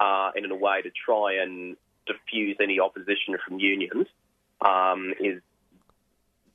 [0.00, 1.76] uh, and in a way to try and
[2.06, 4.06] diffuse any opposition from unions,
[4.62, 5.42] um, is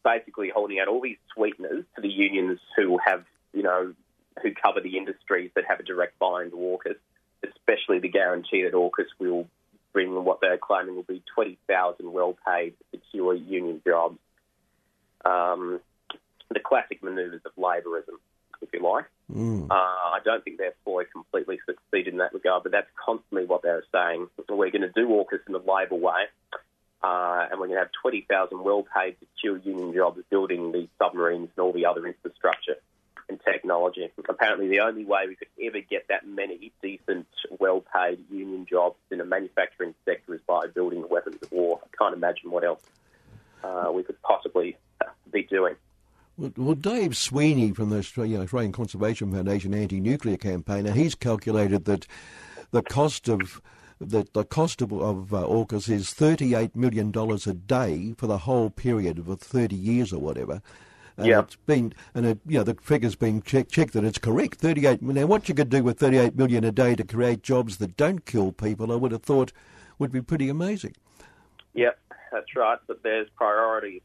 [0.04, 3.24] basically holding out all these sweeteners to the unions who have,
[3.54, 3.94] you know,
[4.42, 6.98] who cover the industries that have a direct buy to AUKUS,
[7.44, 9.48] especially the guarantee that AUKUS will
[9.94, 14.18] bring what they're claiming will be 20,000 well-paid, secure union jobs.
[15.24, 15.82] Um,
[16.54, 18.16] the classic manoeuvres of labourism,
[18.62, 19.06] if you like.
[19.32, 19.70] Mm.
[19.70, 23.62] Uh, I don't think they're fully completely succeeded in that regard, but that's constantly what
[23.62, 24.28] they're saying.
[24.50, 26.24] We're going to do AUKUS in the Labor way,
[27.04, 31.64] uh, and we're going to have 20,000 well-paid, secure union jobs building these submarines and
[31.64, 32.76] all the other infrastructure
[33.30, 34.10] and technology.
[34.30, 37.28] Apparently, the only way we could ever get that many decent,
[37.60, 41.82] well-paid union jobs in a manufacturing sector is by building the weapons of war.
[41.84, 42.82] I can't imagine what else
[43.64, 44.78] uh, we could possibly
[45.32, 45.76] be doing.
[46.38, 52.06] Well, Dave Sweeney from the Australian Conservation Foundation anti-nuclear campaigner, he's calculated that
[52.70, 53.60] the cost of
[54.00, 58.70] the, the cost of, of uh, AUKUS is $38 million a day for the whole
[58.70, 60.62] period of 30 years or whatever.
[61.18, 61.40] And yeah.
[61.40, 64.60] it's been, and it, you know, the figure's been checked, checked that it's correct.
[64.60, 67.98] 38 Now, what you could do with 38 million a day to create jobs that
[67.98, 69.52] don't kill people, I would have thought
[69.98, 70.94] would be pretty amazing.
[71.74, 71.98] Yep,
[72.32, 72.78] that's right.
[72.86, 74.02] But there's priorities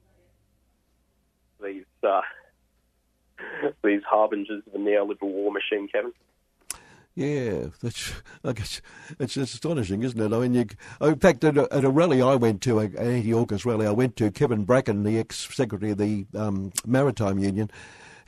[1.63, 2.21] these uh,
[3.85, 6.13] these harbingers of the neoliberal war machine, Kevin.
[7.15, 8.13] Yeah, that's
[9.19, 10.35] it's astonishing, isn't it?
[10.35, 10.67] I mean, you,
[11.03, 14.17] in fact, at a, at a rally I went to, an anti-AUKUS rally I went
[14.17, 17.71] to, Kevin Bracken, the ex-secretary of the um, Maritime Union,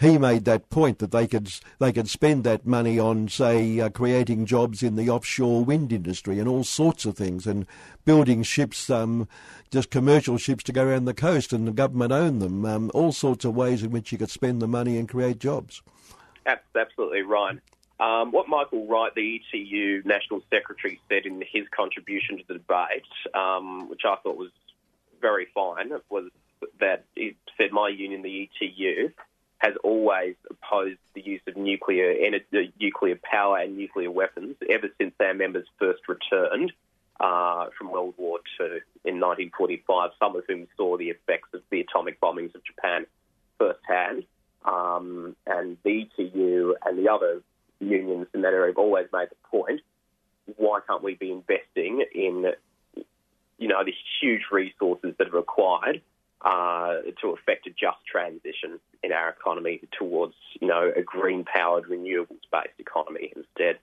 [0.01, 3.89] he made that point that they could they could spend that money on, say, uh,
[3.89, 7.67] creating jobs in the offshore wind industry and all sorts of things, and
[8.05, 9.29] building ships, um,
[9.71, 12.65] just commercial ships to go around the coast, and the government own them.
[12.65, 15.83] Um, all sorts of ways in which you could spend the money and create jobs.
[16.45, 17.59] That's absolutely right.
[18.01, 23.05] Um, what Michael Wright, the ETU National Secretary, said in his contribution to the debate,
[23.35, 24.51] um, which I thought was
[25.21, 26.31] very fine, was
[26.81, 29.13] that he said my union, the ETU,
[29.65, 35.15] has always opposed the use of nuclear energy, nuclear power and nuclear weapons ever since
[35.21, 36.71] our members first returned
[37.19, 38.67] uh, from World War II
[39.07, 40.11] in 1945.
[40.19, 43.07] Some of whom saw the effects of the atomic bombings of Japan
[43.59, 44.25] firsthand.
[44.67, 47.41] Um, and the and the other
[47.81, 49.81] unions in that area have always made the point:
[50.57, 52.53] why can't we be investing in,
[53.59, 56.03] you know, the huge resources that are required
[56.45, 62.79] uh, to effect a just transition in our economy towards, you know, a green-powered, renewables-based
[62.79, 63.79] economy instead.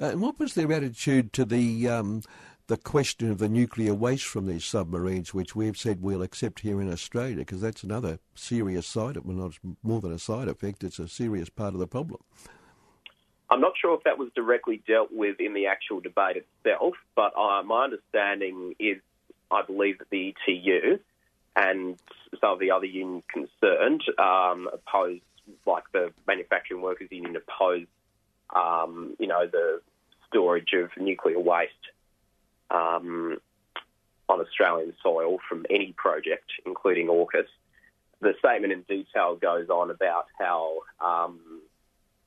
[0.00, 2.22] And what was their attitude to the um,
[2.68, 6.80] the question of the nuclear waste from these submarines, which we've said we'll accept here
[6.80, 10.98] in Australia, because that's another serious side, well, not more than a side effect, it's
[10.98, 12.20] a serious part of the problem.
[13.50, 17.36] I'm not sure if that was directly dealt with in the actual debate itself, but
[17.36, 18.96] uh, my understanding is
[19.52, 20.98] I believe that the ETU
[21.54, 21.98] and
[22.40, 25.22] some of the other unions concerned um, opposed,
[25.66, 27.86] like the manufacturing workers union, oppose,
[28.54, 29.80] um, you know, the
[30.28, 31.72] storage of nuclear waste
[32.70, 33.36] um,
[34.28, 37.46] on Australian soil from any project, including AUKUS.
[38.20, 41.40] The statement in detail goes on about how um,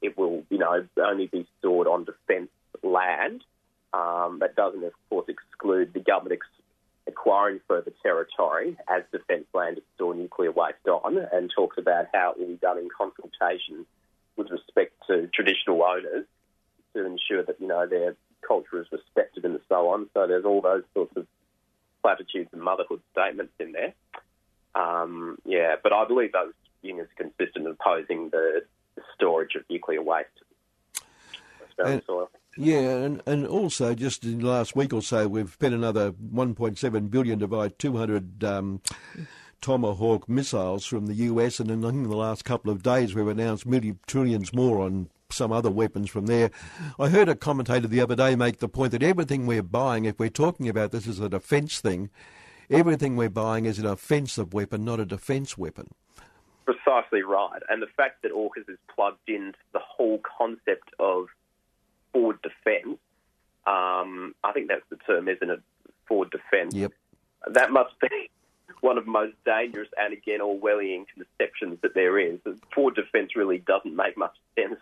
[0.02, 2.52] it will, you know, only be stored on defence
[2.84, 3.44] land.
[3.94, 6.34] Um, that doesn't, of course, exclude the government
[7.08, 12.32] acquiring further territory as defence land to store nuclear waste on, and talks about how
[12.32, 13.86] it will be done in consultation
[14.36, 16.26] with respect to traditional owners
[16.94, 18.16] to ensure that you know their
[18.48, 20.10] culture is respected and so on.
[20.14, 21.28] So there's all those sorts of
[22.02, 23.94] platitudes and motherhood statements in there.
[24.76, 28.62] Um, yeah, but I believe those unions are consistent in opposing the
[29.16, 30.30] storage of nuclear waste.
[31.78, 32.02] And,
[32.58, 37.12] yeah, and, and also just in the last week or so, we've spent another 1.7
[37.12, 38.82] billion to buy 200 um,
[39.62, 43.96] Tomahawk missiles from the US, and in, the last couple of days, we've announced multi
[44.08, 46.52] trillions more on some other weapons from there.
[47.00, 50.20] I heard a commentator the other day make the point that everything we're buying, if
[50.20, 52.10] we're talking about this as a defence thing,
[52.70, 55.90] everything we're buying is an offensive weapon, not a defence weapon.
[56.66, 57.62] Precisely right.
[57.70, 61.28] And the fact that AUKUS is plugged into the whole concept of
[62.16, 62.98] forward defence,
[63.68, 65.60] um, I think that's the term, isn't it?
[66.08, 66.74] Forward defence.
[66.74, 66.94] Yep.
[67.52, 68.30] That must be
[68.80, 72.40] one of the most dangerous and, again, Orwellian conceptions that there is.
[72.74, 74.80] Forward defence really doesn't make much sense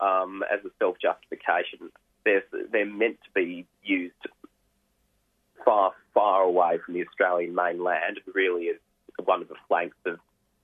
[0.00, 1.90] um, as a self justification.
[2.24, 4.14] They're, they're meant to be used
[5.64, 8.18] far, far away from the Australian mainland.
[8.18, 8.78] It really is
[9.24, 10.18] one of the flanks of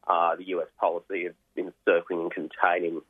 [0.07, 3.01] uh, the US policy of encircling and containing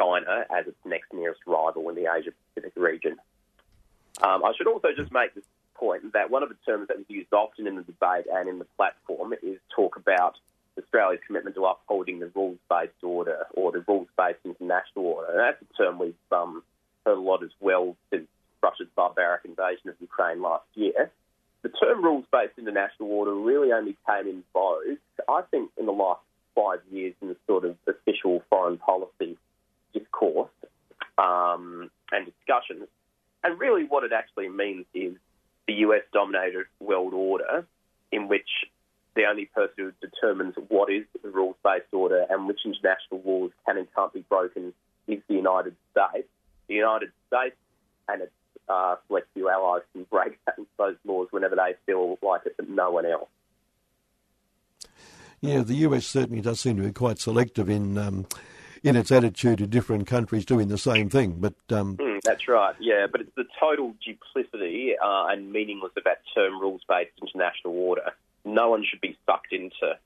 [0.00, 3.16] China as its next nearest rival in the Asia Pacific region.
[4.22, 5.44] Um, I should also just make this
[5.74, 8.58] point that one of the terms that is used often in the debate and in
[8.58, 10.36] the platform is talk about
[10.78, 15.30] Australia's commitment to upholding the rules-based order or the rules-based international order.
[15.30, 16.62] And that's a term we've um,
[17.06, 18.26] heard a lot as well since
[18.62, 21.10] Russia's barbaric invasion of Ukraine last year.
[21.62, 24.98] The term rules-based international order really only came in vogue,
[25.28, 26.20] I think, in the last
[26.54, 29.38] five years in the sort of official foreign policy
[29.92, 30.50] discourse
[31.18, 32.88] um, and discussions.
[33.42, 35.14] And really, what it actually means is
[35.66, 37.66] the US dominated world order
[38.12, 38.48] in which
[39.14, 43.50] the only person who determines what is the rules based order and which international laws
[43.66, 44.72] can and can't be broken
[45.06, 46.28] is the United States.
[46.68, 47.56] The United States
[48.08, 48.32] and its
[48.68, 50.38] uh, select few allies can break
[50.78, 53.28] those laws whenever they feel like it, but no one else.
[55.40, 58.26] Yeah, the US certainly does seem to be quite selective in um,
[58.82, 61.36] in its attitude to different countries doing the same thing.
[61.38, 63.06] But um, mm, that's right, yeah.
[63.10, 68.12] But it's the total duplicity uh, and meaningless of that term rules-based international order
[68.44, 69.98] no one should be sucked into.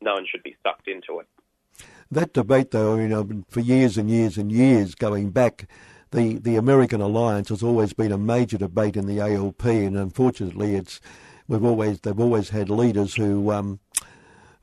[0.00, 1.26] No one should be sucked into it.
[2.10, 5.68] That debate, though, you know, for years and years and years going back,
[6.10, 10.76] the, the American alliance has always been a major debate in the ALP, and unfortunately,
[10.76, 11.00] it's
[11.48, 13.80] we've always they've always had leaders who um,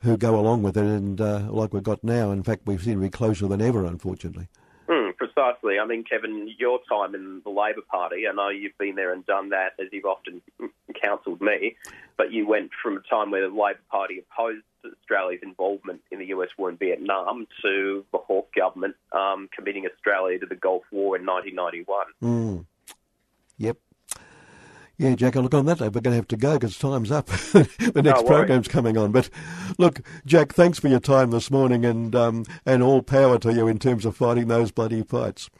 [0.02, 2.94] who go along with it, and uh, like we've got now, in fact, we seem
[2.94, 4.48] to be closer than ever, unfortunately.
[4.88, 5.78] Mm, precisely.
[5.78, 9.24] I mean, Kevin, your time in the Labor Party, I know you've been there and
[9.24, 10.42] done that, as you've often
[11.00, 11.76] counselled me,
[12.16, 16.26] but you went from a time where the Labor Party opposed Australia's involvement in the
[16.26, 21.16] US war in Vietnam to the Hawke government um, committing Australia to the Gulf War
[21.16, 22.06] in 1991.
[22.22, 22.66] Mm.
[23.58, 23.76] Yep.
[25.02, 27.10] Yeah, Jack, I look, on that note, we're going to have to go because time's
[27.10, 27.26] up.
[27.26, 29.10] the next no program's coming on.
[29.10, 29.30] But
[29.76, 33.66] look, Jack, thanks for your time this morning and, um, and all power to you
[33.66, 35.50] in terms of fighting those bloody fights.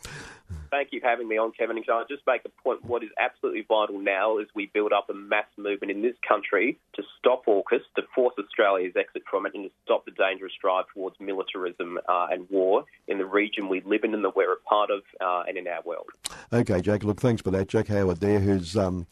[0.72, 1.76] Thank you for having me on, Kevin.
[1.76, 2.82] And can I just make a point?
[2.82, 6.78] What is absolutely vital now is we build up a mass movement in this country
[6.94, 10.86] to stop AUKUS, to force Australia's exit from it, and to stop the dangerous drive
[10.94, 14.60] towards militarism uh, and war in the region we live in and that we're a
[14.66, 16.06] part of uh, and in our world.
[16.50, 17.04] Okay, Jack.
[17.04, 17.68] Look, thanks for that.
[17.68, 18.74] Jack Howard there, who's.
[18.74, 19.06] Um,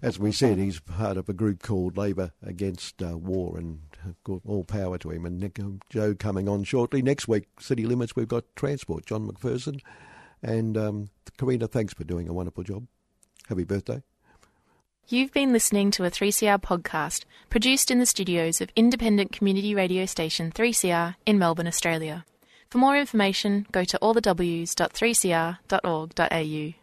[0.00, 3.82] as we said, he's part of a group called Labor Against uh, War, and
[4.44, 5.26] all power to him.
[5.26, 5.60] And Nick,
[5.90, 7.02] Joe coming on shortly.
[7.02, 9.80] Next week, City Limits, we've got Transport, John McPherson.
[10.42, 12.86] And um, Karina, thanks for doing a wonderful job.
[13.48, 14.02] Happy birthday.
[15.08, 20.06] You've been listening to a 3CR podcast produced in the studios of independent community radio
[20.06, 22.24] station 3CR in Melbourne, Australia.
[22.70, 26.81] For more information, go to allthews.3cr.org.au.